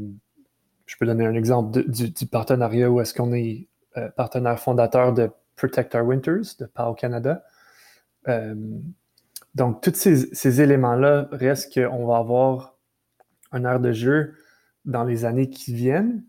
je 0.86 0.96
peux 0.96 1.06
donner 1.06 1.26
un 1.26 1.34
exemple 1.34 1.84
du, 1.88 2.26
partenariat 2.26 2.90
où 2.90 3.00
est-ce 3.00 3.14
qu'on 3.14 3.32
est, 3.32 3.68
euh, 3.96 4.08
partenaire 4.10 4.58
fondateur 4.58 5.12
de 5.12 5.30
Protect 5.56 5.94
Our 5.94 6.06
Winters 6.06 6.56
de 6.58 6.66
PAO 6.66 6.94
Canada. 6.94 7.44
donc, 9.54 9.82
tous 9.82 9.94
ces, 9.94 10.60
éléments-là 10.60 11.28
restent 11.32 11.74
qu'on 11.74 12.06
va 12.06 12.16
avoir 12.16 12.78
un 13.52 13.64
aire 13.64 13.80
de 13.80 13.92
jeu 13.92 14.34
dans 14.84 15.04
les 15.04 15.24
années 15.24 15.50
qui 15.50 15.74
viennent, 15.74 16.24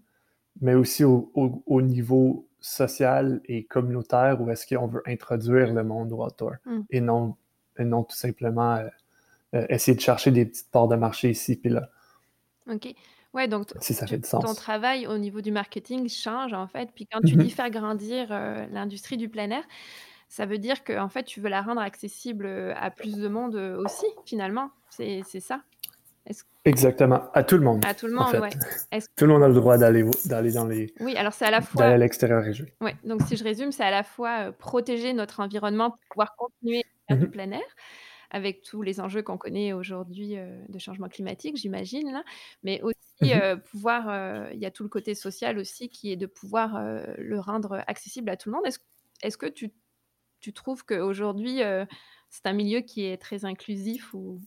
mais 0.59 0.73
aussi 0.73 1.03
au, 1.03 1.31
au 1.33 1.81
niveau 1.81 2.49
social 2.61 3.41
et 3.45 3.65
communautaire 3.65 4.39
ou 4.39 4.49
est-ce 4.51 4.73
qu'on 4.73 4.87
veut 4.87 5.01
introduire 5.07 5.73
le 5.73 5.83
monde 5.83 6.13
au 6.13 6.23
outdoor 6.23 6.53
hmm. 6.65 6.81
et, 6.91 7.01
non, 7.01 7.35
non 7.79 8.03
tout 8.03 8.15
simplement 8.15 8.79
euh, 9.53 9.61
euh, 9.61 9.65
essayer 9.69 9.95
de 9.95 10.01
chercher 10.01 10.31
des 10.31 10.45
petites 10.45 10.71
parts 10.71 10.87
de 10.87 10.95
marché 10.95 11.29
ici 11.29 11.55
puis 11.55 11.69
là. 11.69 11.89
OK. 12.69 12.93
Ouais, 13.33 13.47
donc 13.47 13.69
si 13.79 13.93
ça 13.93 14.07
fait 14.07 14.17
du 14.17 14.27
sens. 14.27 14.43
ton 14.43 14.53
travail 14.53 15.07
au 15.07 15.17
niveau 15.17 15.41
du 15.41 15.51
marketing 15.51 16.09
change 16.09 16.53
en 16.53 16.67
fait. 16.67 16.89
Puis 16.93 17.07
quand 17.07 17.19
tu 17.21 17.35
dis 17.35 17.45
mhm. 17.45 17.49
faire 17.49 17.69
grandir 17.69 18.27
euh, 18.31 18.65
l'industrie 18.71 19.17
du 19.17 19.29
plein 19.29 19.49
air, 19.49 19.63
ça 20.27 20.45
veut 20.45 20.57
dire 20.57 20.83
que 20.83 20.97
en 20.97 21.09
fait 21.09 21.23
tu 21.23 21.39
veux 21.39 21.49
la 21.49 21.61
rendre 21.61 21.81
accessible 21.81 22.45
à 22.77 22.91
plus 22.91 23.17
de 23.17 23.27
monde 23.27 23.55
aussi 23.55 24.05
finalement. 24.25 24.69
C'est 24.89 25.23
ça. 25.39 25.61
Exactement, 26.63 27.23
à 27.33 27.43
tout 27.43 27.57
le 27.57 27.63
monde. 27.63 27.83
À 27.85 27.95
tout 27.95 28.05
le 28.05 28.13
monde, 28.13 28.31
Tout 29.17 29.25
le 29.25 29.33
monde 29.33 29.41
a 29.41 29.47
le 29.47 29.53
droit 29.55 29.79
d'aller 29.79 30.05
d'aller 30.25 30.51
dans 30.51 30.67
les. 30.67 30.93
Oui, 30.99 31.15
alors 31.15 31.33
c'est 31.33 31.45
à 31.45 31.51
la 31.51 31.61
fois. 31.61 31.81
D'aller 31.81 31.95
à 31.95 31.97
l'extérieur 31.97 32.45
et 32.45 32.53
jouer. 32.53 32.71
Oui, 32.81 32.91
donc 33.03 33.23
si 33.23 33.35
je 33.35 33.43
résume, 33.43 33.71
c'est 33.71 33.83
à 33.83 33.89
la 33.89 34.03
fois 34.03 34.41
euh, 34.41 34.51
protéger 34.51 35.13
notre 35.13 35.39
environnement 35.39 35.89
pour 35.89 35.99
pouvoir 36.11 36.35
continuer 36.35 36.83
à 37.09 37.15
faire 37.15 37.17
du 37.17 37.25
mhm. 37.25 37.31
plein 37.31 37.51
air, 37.51 37.75
avec 38.31 38.63
tous 38.63 38.81
les 38.81 38.99
enjeux 38.99 39.21
qu'on 39.21 39.37
connaît 39.37 39.73
aujourd'hui 39.73 40.37
euh, 40.37 40.59
de 40.69 40.79
changement 40.79 41.07
climatique, 41.07 41.57
j'imagine, 41.57 42.11
là, 42.11 42.23
mais 42.63 42.81
aussi 42.81 42.95
mhm. 43.21 43.41
euh, 43.41 43.55
pouvoir. 43.55 44.51
Il 44.53 44.59
y 44.59 44.65
a 44.65 44.71
tout 44.71 44.83
le 44.83 44.89
côté 44.89 45.13
social 45.13 45.59
aussi 45.59 45.89
qui 45.89 46.11
est 46.11 46.17
de 46.17 46.25
pouvoir 46.25 46.81
le 47.17 47.39
rendre 47.39 47.83
accessible 47.87 48.29
à 48.29 48.37
tout 48.37 48.49
le 48.49 48.55
monde. 48.55 48.65
Est-ce 48.65 48.79
est 49.21 49.37
que 49.37 49.45
tu, 49.45 49.71
tu 50.39 50.53
trouves 50.53 50.83
qu'aujourd'hui, 50.85 51.59
c'est 52.29 52.45
un 52.45 52.53
milieu 52.53 52.81
qui 52.81 53.05
est 53.05 53.21
très 53.21 53.45
inclusif 53.45 54.13
ou 54.13 54.41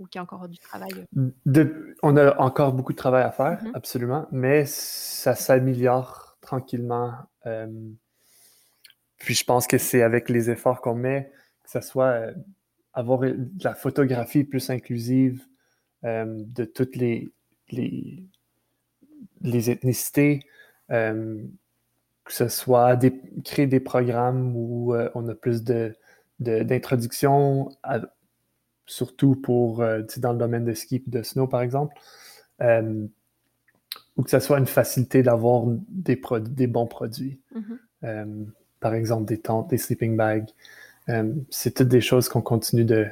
ou 0.00 0.06
qu'il 0.06 0.18
y 0.18 0.20
a 0.20 0.22
encore 0.22 0.48
du 0.48 0.58
travail? 0.58 1.06
on 2.02 2.16
a 2.16 2.36
encore 2.38 2.72
beaucoup 2.72 2.92
de 2.92 2.96
travail 2.96 3.22
à 3.22 3.30
faire, 3.30 3.62
mm-hmm. 3.62 3.72
absolument, 3.74 4.26
mais 4.32 4.64
ça 4.64 5.34
s'améliore 5.34 6.30
tranquillement. 6.40 7.12
Euh, 7.46 7.68
puis 9.18 9.34
je 9.34 9.44
pense 9.44 9.66
que 9.66 9.78
c'est 9.78 10.02
avec 10.02 10.30
les 10.30 10.50
efforts 10.50 10.80
qu'on 10.80 10.94
met, 10.94 11.30
que 11.62 11.70
ce 11.70 11.80
soit 11.80 12.06
euh, 12.06 12.32
avoir 12.92 13.20
de 13.20 13.48
la 13.62 13.74
photographie 13.74 14.44
plus 14.44 14.70
inclusive 14.70 15.44
euh, 16.04 16.42
de 16.46 16.64
toutes 16.64 16.96
les, 16.96 17.30
les, 17.70 19.70
ethnicités, 19.70 20.40
que 20.88 21.48
ce 22.28 22.48
soit 22.48 22.98
créer 23.44 23.66
des 23.66 23.80
programmes 23.80 24.56
où 24.56 24.94
on 25.14 25.28
a 25.28 25.34
plus 25.34 25.62
de, 25.62 25.94
d'introduction 26.40 27.70
surtout 28.90 29.36
pour 29.36 29.82
euh, 29.82 30.02
dans 30.18 30.32
le 30.32 30.38
domaine 30.38 30.64
de 30.64 30.74
ski 30.74 30.96
et 30.96 31.02
de 31.06 31.22
snow, 31.22 31.46
par 31.46 31.62
exemple. 31.62 31.96
Euh, 32.60 33.06
ou 34.16 34.22
que 34.22 34.30
ce 34.30 34.40
soit 34.40 34.58
une 34.58 34.66
facilité 34.66 35.22
d'avoir 35.22 35.64
des, 35.88 36.20
des 36.40 36.66
bons 36.66 36.86
produits. 36.86 37.40
Mm-hmm. 37.54 37.78
Euh, 38.04 38.44
par 38.80 38.94
exemple, 38.94 39.26
des 39.26 39.38
tentes, 39.38 39.70
des 39.70 39.78
sleeping 39.78 40.16
bags. 40.16 40.48
C'est 41.50 41.74
toutes 41.74 41.88
des 41.88 42.00
choses 42.00 42.28
qu'on 42.28 42.42
continue 42.42 42.84
de, 42.84 43.06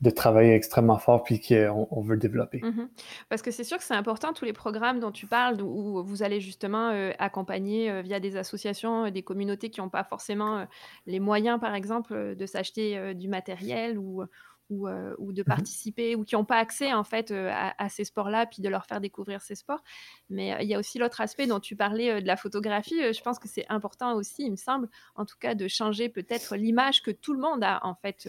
de 0.00 0.10
travailler 0.10 0.54
extrêmement 0.54 0.98
fort 0.98 1.22
puis 1.22 1.40
qu'on 1.40 1.88
on 1.90 2.00
veut 2.00 2.16
développer. 2.16 2.58
Mm-hmm. 2.58 2.88
Parce 3.28 3.42
que 3.42 3.50
c'est 3.50 3.64
sûr 3.64 3.78
que 3.78 3.84
c'est 3.84 3.94
important, 3.94 4.32
tous 4.32 4.44
les 4.44 4.52
programmes 4.52 5.00
dont 5.00 5.12
tu 5.12 5.26
parles, 5.26 5.60
où 5.62 6.02
vous 6.02 6.22
allez 6.22 6.40
justement 6.40 6.90
accompagner 7.18 8.02
via 8.02 8.20
des 8.20 8.36
associations, 8.36 9.10
des 9.10 9.22
communautés 9.22 9.70
qui 9.70 9.80
n'ont 9.80 9.88
pas 9.88 10.04
forcément 10.04 10.66
les 11.06 11.20
moyens, 11.20 11.60
par 11.60 11.74
exemple, 11.74 12.36
de 12.36 12.46
s'acheter 12.46 13.14
du 13.14 13.28
matériel 13.28 13.98
ou, 13.98 14.24
ou, 14.70 14.86
euh, 14.86 15.14
ou 15.18 15.32
de 15.32 15.42
mmh 15.42 15.44
participer 15.48 16.14
ou 16.14 16.24
qui 16.24 16.34
n'ont 16.34 16.44
pas 16.44 16.58
accès 16.58 16.92
en 16.92 17.04
fait 17.04 17.30
euh, 17.30 17.50
à, 17.52 17.88
ces 17.88 18.04
sports-là, 18.04 18.46
puis 18.46 18.60
de 18.60 18.68
leur 18.68 18.84
faire 18.84 19.00
découvrir 19.00 19.40
ces 19.40 19.54
sports. 19.54 19.82
Mais 20.28 20.52
euh, 20.52 20.62
il 20.62 20.68
y 20.68 20.74
a 20.74 20.78
aussi 20.78 20.98
l'autre 20.98 21.20
aspect 21.20 21.46
dont 21.46 21.60
tu 21.60 21.74
parlais 21.74 22.20
de 22.20 22.26
la 22.26 22.36
photographie. 22.36 23.12
je 23.12 23.22
pense 23.22 23.38
que 23.38 23.48
c'est 23.48 23.66
important 23.70 24.14
aussi, 24.14 24.44
il 24.44 24.50
me 24.50 24.56
semble, 24.56 24.88
en 25.14 25.24
tout 25.24 25.36
cas, 25.38 25.54
de 25.54 25.68
changer 25.68 26.08
peut-être 26.08 26.56
l'image 26.56 27.02
que 27.02 27.10
tout 27.10 27.32
le 27.32 27.40
monde 27.40 27.64
a 27.64 27.80
en 27.84 27.94
fait 27.94 28.28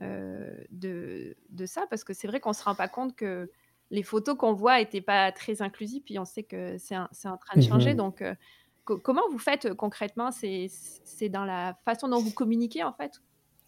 de, 0.00 1.36
de 1.50 1.66
ça, 1.66 1.86
parce 1.88 2.04
que 2.04 2.14
c'est 2.14 2.28
vrai 2.28 2.40
qu'on 2.40 2.52
se 2.52 2.64
rend 2.64 2.74
pas 2.74 2.88
compte 2.88 3.14
que 3.14 3.50
les 3.90 4.02
photos 4.02 4.36
qu'on 4.36 4.54
voit 4.54 4.78
n'étaient 4.78 5.02
pas 5.02 5.30
très 5.32 5.60
inclusives, 5.60 6.02
puis 6.02 6.18
on 6.18 6.24
sait 6.24 6.42
que 6.44 6.76
c'est 6.78 6.96
en 6.96 7.08
train 7.36 7.56
de 7.56 7.62
changer. 7.62 7.92
Mmh 7.92 7.98
Donc, 7.98 8.24
comment 8.84 9.28
vous 9.30 9.38
faites 9.38 9.74
concrètement 9.74 10.30
C'est 10.30 11.28
dans 11.28 11.44
la 11.44 11.78
façon 11.84 12.08
dont 12.08 12.20
vous 12.20 12.32
communiquez 12.32 12.82
en 12.82 12.92
fait? 12.92 13.20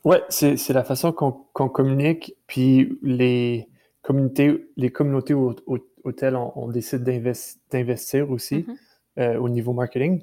Ouais, 0.06 0.22
c'est 0.28 0.68
la 0.68 0.84
façon 0.84 1.10
qu'on 1.10 1.68
communique, 1.68 2.36
puis 2.46 2.96
les 3.02 3.68
communautés, 4.02 4.70
les 4.76 4.92
communautés 4.92 5.34
auxquelles 5.34 6.36
on, 6.36 6.68
décide 6.68 7.02
d'investir 7.02 8.30
aussi 8.30 8.58
mm-hmm. 8.58 8.76
euh, 9.18 9.40
au 9.40 9.48
niveau 9.48 9.72
marketing. 9.72 10.22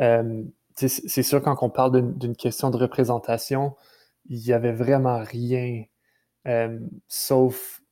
Euh, 0.00 0.44
c'est 0.76 1.24
sûr, 1.24 1.42
quand 1.42 1.56
on 1.62 1.68
parle 1.68 2.16
d'une 2.16 2.36
question 2.36 2.70
de 2.70 2.76
représentation, 2.76 3.74
il 4.28 4.38
n'y 4.38 4.52
avait 4.52 4.70
vraiment 4.70 5.18
rien 5.18 5.82
euh, 6.46 6.78
sauf 7.08 7.82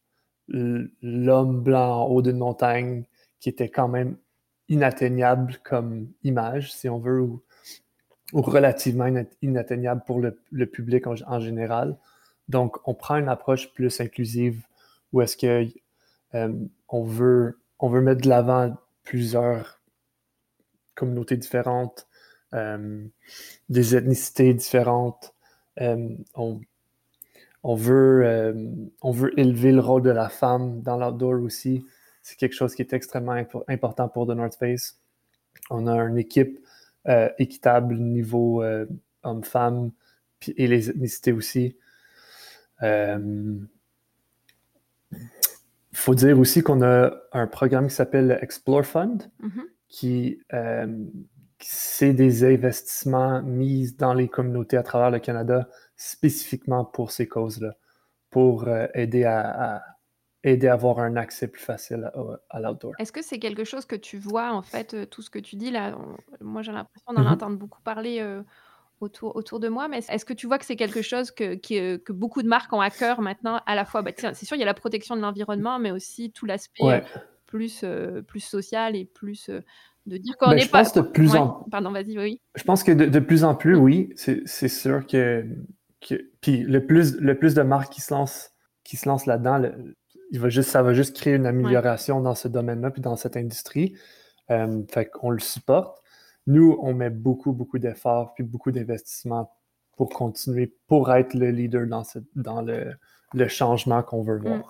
l'homme 0.46 1.60
blanc 1.60 2.02
en 2.02 2.06
haut 2.06 2.22
d'une 2.22 2.38
montagne 2.38 3.02
qui 3.40 3.48
était 3.48 3.68
quand 3.68 3.88
même 3.88 4.16
inatteignable 4.68 5.56
comme 5.64 6.06
image, 6.22 6.72
si 6.72 6.88
on 6.88 7.00
veut, 7.00 7.20
ou 7.20 7.42
ou 8.32 8.42
relativement 8.42 9.06
inatteignable 9.42 10.02
pour 10.06 10.20
le, 10.20 10.66
public 10.66 11.06
en, 11.06 11.40
général. 11.40 11.96
Donc, 12.48 12.76
on 12.86 12.94
prend 12.94 13.16
une 13.16 13.28
approche 13.28 13.72
plus 13.72 14.00
inclusive 14.00 14.62
où 15.12 15.20
est-ce 15.22 15.36
euh, 16.34 16.52
on, 16.88 17.04
veut, 17.04 17.58
on 17.78 17.88
veut 17.88 18.00
mettre 18.00 18.22
de 18.22 18.28
l'avant 18.28 18.76
plusieurs 19.04 19.80
communautés 20.94 21.36
différentes, 21.36 22.08
euh, 22.54 23.04
des 23.68 23.96
ethnicités 23.96 24.52
différentes. 24.54 25.34
Euh, 25.80 26.08
on, 26.34 26.60
on, 27.62 27.74
veut, 27.74 28.54
on 29.02 29.12
veut 29.12 29.38
élever 29.38 29.72
le 29.72 29.80
rôle 29.80 30.02
de 30.02 30.10
la 30.10 30.28
femme 30.28 30.82
dans 30.82 30.96
l'outdoor 30.96 31.42
aussi. 31.42 31.86
C'est 32.22 32.36
quelque 32.36 32.54
chose 32.54 32.74
qui 32.74 32.82
est 32.82 32.92
extrêmement 32.92 33.40
important 33.68 34.08
pour 34.08 34.26
The 34.26 34.30
North 34.30 34.56
Face. 34.56 34.98
On 35.70 35.86
a 35.86 35.94
une 35.96 36.18
équipe 36.18 36.58
euh, 37.08 37.28
équitable 37.38 37.96
niveau 37.96 38.62
euh, 38.62 38.86
homme-femme 39.22 39.92
et 40.56 40.66
les 40.66 40.90
ethnicités 40.90 41.32
aussi. 41.32 41.76
Il 42.82 42.86
euh, 42.86 43.58
faut 45.92 46.14
dire 46.14 46.38
aussi 46.38 46.62
qu'on 46.62 46.82
a 46.82 47.12
un 47.32 47.46
programme 47.46 47.88
qui 47.88 47.94
s'appelle 47.94 48.38
Explore 48.42 48.84
Fund, 48.84 49.30
mm-hmm. 49.40 49.62
qui, 49.88 50.40
c'est 51.60 52.12
des 52.12 52.44
investissements 52.44 53.40
mis 53.42 53.92
dans 53.92 54.12
les 54.12 54.28
communautés 54.28 54.76
à 54.76 54.82
travers 54.82 55.10
le 55.10 55.20
Canada 55.20 55.68
spécifiquement 55.96 56.84
pour 56.84 57.12
ces 57.12 57.26
causes-là, 57.26 57.76
pour 58.30 58.68
aider 58.94 59.24
à, 59.24 59.95
aider 60.50 60.68
à 60.68 60.74
avoir 60.74 60.98
un 60.98 61.16
accès 61.16 61.48
plus 61.48 61.62
facile 61.62 62.10
à, 62.50 62.60
l'outdoor. 62.60 62.92
Est-ce 62.98 63.12
que 63.12 63.22
c'est 63.22 63.38
quelque 63.38 63.64
chose 63.64 63.84
que 63.84 63.96
tu 63.96 64.18
vois, 64.18 64.52
en 64.52 64.62
fait, 64.62 64.94
euh, 64.94 65.06
tout 65.06 65.22
ce 65.22 65.30
que 65.30 65.38
tu 65.38 65.56
dis 65.56 65.70
là 65.70 65.96
Moi, 66.40 66.62
j'ai 66.62 66.72
l'impression 66.72 67.12
d'en 67.12 67.22
mm-hmm. 67.22 67.32
entendre 67.32 67.56
beaucoup 67.56 67.80
parler 67.82 68.20
euh, 68.20 68.42
autour, 69.00 69.36
autour 69.36 69.60
de 69.60 69.68
moi, 69.68 69.88
mais 69.88 69.98
est-ce 70.08 70.24
que 70.24 70.32
tu 70.32 70.46
vois 70.46 70.58
que 70.58 70.64
c'est 70.64 70.76
quelque 70.76 71.02
chose 71.02 71.30
que, 71.30 71.56
euh, 71.74 71.98
que, 71.98 72.12
beaucoup 72.12 72.42
de 72.42 72.48
marques 72.48 72.72
ont 72.72 72.80
à 72.80 72.90
cœur 72.90 73.20
maintenant, 73.20 73.60
à 73.66 73.74
la 73.74 73.84
fois? 73.84 74.02
Bah, 74.02 74.12
C'est 74.16 74.44
sûr, 74.44 74.56
il 74.56 74.60
y 74.60 74.62
a 74.62 74.66
la 74.66 74.74
protection 74.74 75.16
de 75.16 75.20
l'environnement, 75.20 75.78
mais 75.78 75.90
aussi 75.90 76.30
tout 76.30 76.46
l'aspect 76.46 77.04
plus, 77.46 77.84
plus 78.26 78.40
social 78.40 78.96
et 78.96 79.04
plus 79.04 79.50
de 80.06 80.16
dire 80.16 80.36
qu'on 80.36 80.50
Ben, 80.50 80.56
n'est 80.56 80.62
je 80.62 80.70
pas. 80.70 80.82
de 80.82 81.00
plus 81.00 81.32
Ouais, 81.32 81.38
en 81.38 81.64
Pardon, 81.70 81.90
vas-y, 81.90 82.18
oui. 82.18 82.40
je 82.54 82.62
pense 82.62 82.82
que 82.82 82.92
de, 82.92 83.06
de 83.06 83.18
plus 83.18 83.44
en 83.44 83.54
plus, 83.54 83.76
oui, 83.76 84.12
c'est 84.16 84.42
c'est 84.46 84.68
sûr 84.68 85.06
que, 85.06 85.44
que 86.00 86.30
puis 86.40 86.62
le 86.62 86.86
plus 86.86 87.16
le 87.16 87.36
plus 87.38 87.54
de 87.54 87.62
marques 87.62 87.92
qui 87.92 88.00
se 88.00 88.14
lancent 88.14 88.52
qui 88.84 88.96
se 88.96 89.08
lancent 89.08 89.26
là-dedans, 89.26 89.58
le- 89.58 89.96
il 90.30 90.40
va 90.40 90.48
juste 90.48 90.70
ça 90.70 90.82
va 90.82 90.92
juste 90.92 91.16
créer 91.16 91.34
une 91.34 91.46
amélioration 91.46 92.20
dans 92.20 92.34
ce 92.34 92.48
domaine-là 92.48 92.90
puis 92.90 93.02
dans 93.02 93.16
cette 93.16 93.36
industrie. 93.36 93.96
Euh, 94.50 94.82
fait 94.88 95.06
qu'on 95.06 95.30
le 95.30 95.40
supporte. 95.40 96.02
Nous, 96.46 96.78
on 96.80 96.94
met 96.94 97.10
beaucoup 97.10 97.52
beaucoup 97.52 97.78
d'efforts 97.78 98.34
puis 98.34 98.44
beaucoup 98.44 98.70
d'investissements 98.70 99.52
pour 99.96 100.10
continuer 100.10 100.74
pour 100.86 101.12
être 101.12 101.34
le 101.34 101.50
leader 101.50 101.86
dans 101.86 102.04
ce, 102.04 102.18
dans 102.34 102.62
le, 102.62 102.94
le 103.32 103.48
changement 103.48 104.02
qu'on 104.02 104.22
veut 104.22 104.38
voir. 104.38 104.58
Mm. 104.58 104.64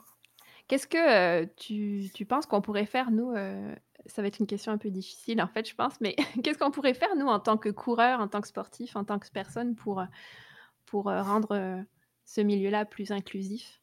Qu'est-ce 0.68 0.86
que 0.86 0.96
euh, 0.96 1.46
tu, 1.56 2.10
tu 2.14 2.24
penses 2.26 2.46
qu'on 2.46 2.60
pourrait 2.60 2.86
faire, 2.86 3.10
nous 3.10 3.32
euh, 3.32 3.74
Ça 4.06 4.22
va 4.22 4.28
être 4.28 4.40
une 4.40 4.46
question 4.46 4.72
un 4.72 4.78
peu 4.78 4.90
difficile, 4.90 5.40
en 5.40 5.46
fait, 5.46 5.68
je 5.68 5.74
pense, 5.74 6.00
mais 6.00 6.16
qu'est-ce 6.42 6.58
qu'on 6.58 6.70
pourrait 6.70 6.94
faire, 6.94 7.14
nous, 7.16 7.26
en 7.26 7.38
tant 7.38 7.56
que 7.56 7.68
coureur, 7.68 8.20
en 8.20 8.28
tant 8.28 8.40
que 8.40 8.48
sportif, 8.48 8.96
en 8.96 9.04
tant 9.04 9.18
que 9.18 9.28
personne, 9.32 9.76
pour, 9.76 10.02
pour 10.86 11.04
rendre 11.04 11.84
ce 12.24 12.40
milieu-là 12.40 12.84
plus 12.84 13.12
inclusif? 13.12 13.80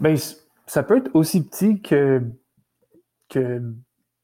Ben, 0.00 0.16
ça 0.66 0.82
peut 0.82 0.98
être 0.98 1.10
aussi 1.14 1.44
petit 1.44 1.80
que, 1.80 2.22
que 3.28 3.62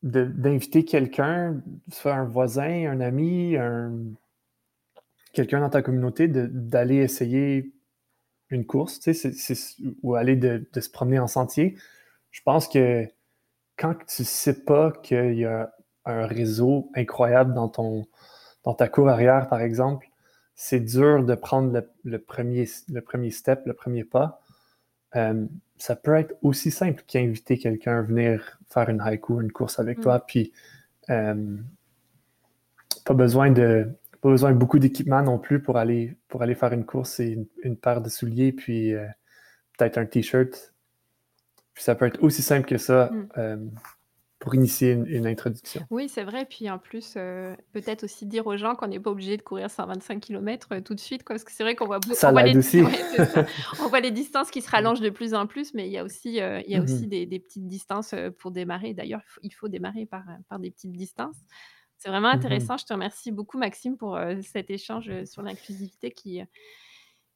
d'inviter 0.02 0.84
quelqu'un, 0.84 1.62
soit 1.90 2.14
un 2.14 2.24
voisin, 2.24 2.90
un 2.90 3.00
ami, 3.00 3.56
un, 3.56 3.92
quelqu'un 5.32 5.60
dans 5.60 5.70
ta 5.70 5.82
communauté, 5.82 6.28
d'aller 6.28 6.96
essayer 6.96 7.72
une 8.48 8.66
course, 8.66 9.00
tu 9.00 9.14
sais, 9.14 9.32
ou 10.02 10.14
aller 10.14 10.36
de, 10.36 10.66
se 10.80 10.90
promener 10.90 11.18
en 11.18 11.28
sentier. 11.28 11.76
Je 12.30 12.40
pense 12.42 12.68
que 12.68 13.06
quand 13.76 13.94
tu 14.06 14.24
sais 14.24 14.64
pas 14.64 14.92
qu'il 15.02 15.34
y 15.34 15.44
a 15.44 15.72
un 16.04 16.26
réseau 16.26 16.90
incroyable 16.94 17.54
dans 17.54 17.68
ton 17.68 18.06
dans 18.62 18.74
ta 18.74 18.88
cour 18.88 19.08
arrière, 19.08 19.48
par 19.48 19.62
exemple, 19.62 20.06
c'est 20.54 20.80
dur 20.80 21.24
de 21.24 21.34
prendre 21.34 21.82
le 22.04 22.18
premier, 22.18 22.68
le 22.88 23.00
premier 23.00 23.30
step, 23.30 23.62
le 23.64 23.72
premier 23.72 24.04
pas. 24.04 24.42
Euh, 25.16 25.46
ça 25.78 25.96
peut 25.96 26.14
être 26.14 26.34
aussi 26.42 26.70
simple 26.70 27.02
qu'inviter 27.06 27.58
quelqu'un 27.58 27.98
à 27.98 28.02
venir 28.02 28.58
faire 28.68 28.88
une 28.88 29.02
ou 29.28 29.40
une 29.40 29.50
course 29.52 29.78
avec 29.78 29.98
Mm. 29.98 30.02
toi, 30.02 30.20
puis 30.26 30.52
euh, 31.08 31.56
pas 33.04 33.14
besoin 33.14 33.50
de 33.50 33.88
pas 34.20 34.28
besoin 34.28 34.52
de 34.52 34.58
beaucoup 34.58 34.78
d'équipement 34.78 35.22
non 35.22 35.38
plus 35.38 35.62
pour 35.62 35.78
aller 35.78 36.16
pour 36.28 36.42
aller 36.42 36.54
faire 36.54 36.72
une 36.72 36.84
course. 36.84 37.18
Une, 37.20 37.46
une 37.64 37.76
paire 37.76 38.02
de 38.02 38.08
souliers, 38.10 38.52
puis 38.52 38.92
euh, 38.92 39.06
peut-être 39.78 39.98
un 39.98 40.06
t-shirt. 40.06 40.74
Puis 41.74 41.82
ça 41.84 41.94
peut 41.94 42.06
être 42.06 42.22
aussi 42.22 42.42
simple 42.42 42.66
que 42.68 42.78
ça 42.78 43.10
Mm. 43.36 43.70
Euh, 44.40 44.44
pour 44.44 44.54
initier 44.54 44.92
une, 44.92 45.06
une 45.06 45.26
introduction. 45.26 45.82
Oui, 45.90 46.08
c'est 46.08 46.24
vrai. 46.24 46.46
Puis 46.46 46.70
en 46.70 46.78
plus, 46.78 47.14
euh, 47.16 47.54
peut-être 47.72 48.04
aussi 48.04 48.26
dire 48.26 48.46
aux 48.46 48.56
gens 48.56 48.74
qu'on 48.74 48.86
n'est 48.88 49.00
pas 49.00 49.10
obligé 49.10 49.36
de 49.36 49.42
courir 49.42 49.70
125 49.70 50.20
km 50.20 50.78
tout 50.80 50.94
de 50.94 51.00
suite, 51.00 51.24
quoi, 51.24 51.34
parce 51.34 51.44
que 51.44 51.52
c'est 51.52 51.62
vrai 51.62 51.74
qu'on 51.74 51.86
voit, 51.86 51.98
beau- 52.00 52.14
Ça 52.14 52.28
on 52.28 52.32
voit 52.32 52.42
les, 52.42 52.56
aussi. 52.56 52.80
ouais, 52.82 52.90
c'est 53.16 53.24
ça. 53.26 53.46
on 53.82 53.88
voit 53.88 54.00
les 54.00 54.10
distances 54.10 54.50
qui 54.50 54.62
se 54.62 54.70
rallongent 54.70 55.00
de 55.00 55.10
plus 55.10 55.34
en 55.34 55.46
plus, 55.46 55.74
mais 55.74 55.86
il 55.86 55.92
y 55.92 55.98
a 55.98 56.04
aussi, 56.04 56.40
euh, 56.40 56.60
il 56.66 56.72
y 56.72 56.76
a 56.76 56.82
aussi 56.82 57.02
Mhm. 57.04 57.08
des, 57.08 57.26
des 57.26 57.38
petites 57.38 57.66
distances 57.66 58.12
euh, 58.14 58.30
pour 58.30 58.50
démarrer. 58.50 58.94
D'ailleurs, 58.94 59.22
il 59.42 59.52
faut- 59.52 59.68
démarrer 59.68 60.06
par, 60.06 60.22
euh, 60.28 60.32
par 60.48 60.58
des 60.58 60.70
petites 60.70 60.92
distances. 60.92 61.36
C'est 61.98 62.08
vraiment 62.08 62.28
Mhm. 62.30 62.36
intéressant. 62.36 62.76
Je 62.78 62.86
te 62.86 62.92
remercie 62.94 63.30
beaucoup, 63.30 63.58
Maxime, 63.58 63.96
pour 63.98 64.16
euh, 64.16 64.36
cet 64.42 64.70
échange 64.70 65.10
euh, 65.10 65.26
sur 65.26 65.42
l'inclusivité 65.42 66.10
qui, 66.10 66.40
euh, 66.40 66.44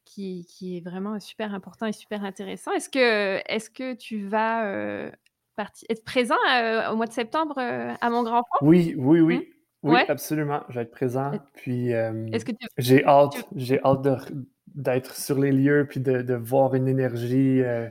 qui, 0.06 0.46
qui 0.46 0.76
est 0.78 0.80
vraiment 0.80 1.18
super 1.20 1.52
important 1.54 1.86
et 1.86 1.92
super 1.92 2.24
intéressant. 2.24 2.72
Est-ce 2.72 2.88
que, 2.88 3.40
est-ce 3.46 3.68
que 3.70 3.94
tu 3.94 4.26
vas 4.26 4.66
euh, 4.66 5.10
parti- 5.56 5.86
être 5.88 6.04
présent 6.04 6.36
euh, 6.52 6.90
au 6.90 6.96
mois 6.96 7.06
de 7.06 7.12
septembre 7.12 7.56
euh, 7.58 7.92
à 8.00 8.10
mon 8.10 8.22
grand 8.22 8.38
fond 8.42 8.66
Oui, 8.66 8.94
oui, 8.96 9.20
oui. 9.20 9.36
Hmm? 9.38 9.42
Oui, 9.84 9.94
Ouais. 9.96 10.10
absolument. 10.10 10.62
Je 10.70 10.76
vais 10.76 10.82
être 10.82 10.90
présent. 10.90 11.32
Puis 11.54 11.92
euh, 11.92 12.26
tu, 12.32 12.54
j'ai 12.78 13.04
hâte, 13.04 13.32
tu- 13.32 13.42
j'ai 13.56 13.82
hâte 13.84 14.02
de 14.02 14.16
d'être 14.74 15.14
sur 15.14 15.38
les 15.38 15.52
lieux 15.52 15.86
puis 15.88 16.00
de, 16.00 16.22
de 16.22 16.34
voir 16.34 16.74
une 16.74 16.88
énergie 16.88 17.60
euh, 17.62 17.88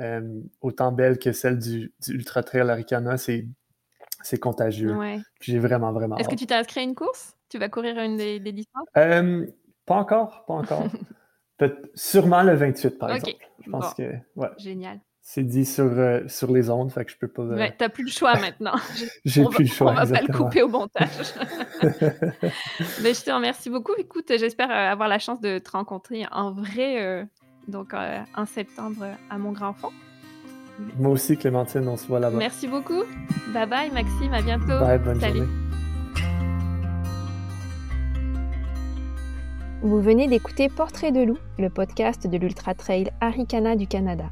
euh, 0.00 0.40
autant 0.62 0.92
belle 0.92 1.18
que 1.18 1.30
celle 1.32 1.58
du, 1.58 1.92
du 2.04 2.14
Ultra 2.14 2.42
Trail 2.42 2.68
Aricana. 2.70 3.18
C'est, 3.18 3.46
c'est 4.22 4.38
contagieux. 4.38 4.96
ouais. 4.96 5.18
Puis 5.40 5.52
j'ai 5.52 5.58
vraiment, 5.58 5.92
vraiment 5.92 6.16
Est-ce 6.16 6.28
que 6.28 6.34
tu 6.34 6.46
t'es 6.46 6.54
inscrit 6.54 6.80
à 6.80 6.82
une 6.84 6.94
course? 6.94 7.36
Tu 7.50 7.58
vas 7.58 7.68
courir 7.68 7.98
une 7.98 8.16
des, 8.16 8.40
des 8.40 8.52
distances? 8.52 8.86
Pas 8.94 9.96
encore, 9.96 10.44
pas 10.46 10.54
encore. 10.54 10.84
Peut- 11.58 11.90
sûrement 11.94 12.42
le 12.42 12.54
28, 12.54 12.98
par 12.98 13.10
exemple. 13.10 13.36
Je 13.64 13.70
pense 13.70 13.94
Bon. 13.94 14.02
que 14.04 14.12
ouais, 14.36 14.48
Génial. 14.56 15.00
C'est 15.22 15.44
dit 15.44 15.64
sur, 15.64 15.84
euh, 15.84 16.20
sur 16.26 16.50
les 16.52 16.70
ondes, 16.70 16.90
fait 16.90 17.04
que 17.04 17.12
je 17.12 17.16
peux 17.18 17.28
pas. 17.28 17.42
euh, 17.42 17.56
Ouais, 17.56 17.74
t'as 17.76 17.88
plus 17.88 18.04
le 18.04 18.10
choix 18.10 18.34
maintenant. 18.40 18.74
j'ai 19.24 19.42
va, 19.44 19.50
plus 19.50 19.64
le 19.64 19.70
choix. 19.70 19.92
on 19.92 19.94
va 19.94 20.00
pas 20.00 20.06
le 20.06 20.12
exactement. 20.16 20.44
couper 20.46 20.62
au 20.62 20.68
montage. 20.68 21.34
Mais 23.02 23.14
je 23.14 23.22
te 23.24 23.30
remercie 23.30 23.70
beaucoup. 23.70 23.92
Écoute, 23.98 24.26
j'espère 24.38 24.70
euh, 24.70 24.92
avoir 24.92 25.08
la 25.08 25.18
chance 25.18 25.40
de 25.40 25.58
te 25.58 25.70
rencontrer 25.70 26.24
en 26.32 26.52
vrai, 26.52 27.02
euh, 27.04 27.24
donc 27.68 27.94
euh, 27.94 28.18
en 28.36 28.46
septembre 28.46 29.04
à 29.30 29.38
mon 29.38 29.52
grand 29.52 29.72
fond. 29.74 29.90
Moi 30.98 31.12
aussi, 31.12 31.36
Clémentine, 31.36 31.86
on 31.86 31.96
se 31.98 32.06
voit 32.06 32.18
là-bas. 32.20 32.38
Merci 32.38 32.66
beaucoup. 32.66 33.02
Bye 33.52 33.68
bye, 33.68 33.90
Maxime. 33.92 34.32
À 34.32 34.40
bientôt. 34.40 34.78
Bye, 34.80 34.98
bonne 34.98 35.20
Salut. 35.20 35.38
journée. 35.40 35.52
Vous 39.82 40.00
venez 40.00 40.26
d'écouter 40.28 40.68
Portrait 40.68 41.12
de 41.12 41.20
loup, 41.22 41.38
le 41.58 41.68
podcast 41.70 42.26
de 42.26 42.36
l'Ultra 42.36 42.74
Trail 42.74 43.10
Aricana 43.20 43.76
du 43.76 43.86
Canada. 43.86 44.24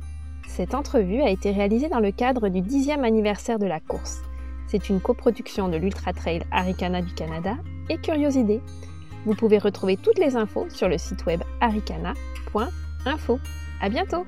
Cette 0.48 0.74
entrevue 0.74 1.22
a 1.22 1.30
été 1.30 1.52
réalisée 1.52 1.88
dans 1.88 2.00
le 2.00 2.10
cadre 2.10 2.48
du 2.48 2.60
10e 2.60 3.04
anniversaire 3.04 3.60
de 3.60 3.66
la 3.66 3.78
course. 3.78 4.22
C'est 4.66 4.88
une 4.88 5.00
coproduction 5.00 5.68
de 5.68 5.76
l'Ultra 5.76 6.12
Trail 6.12 6.42
Aricana 6.50 7.00
du 7.00 7.14
Canada 7.14 7.56
et 7.88 7.98
Curiosité. 7.98 8.60
Vous 9.24 9.34
pouvez 9.34 9.58
retrouver 9.58 9.96
toutes 9.96 10.18
les 10.18 10.36
infos 10.36 10.66
sur 10.68 10.88
le 10.88 10.98
site 10.98 11.24
web 11.26 11.42
aricana.info. 11.60 13.38
À 13.80 13.88
bientôt! 13.88 14.26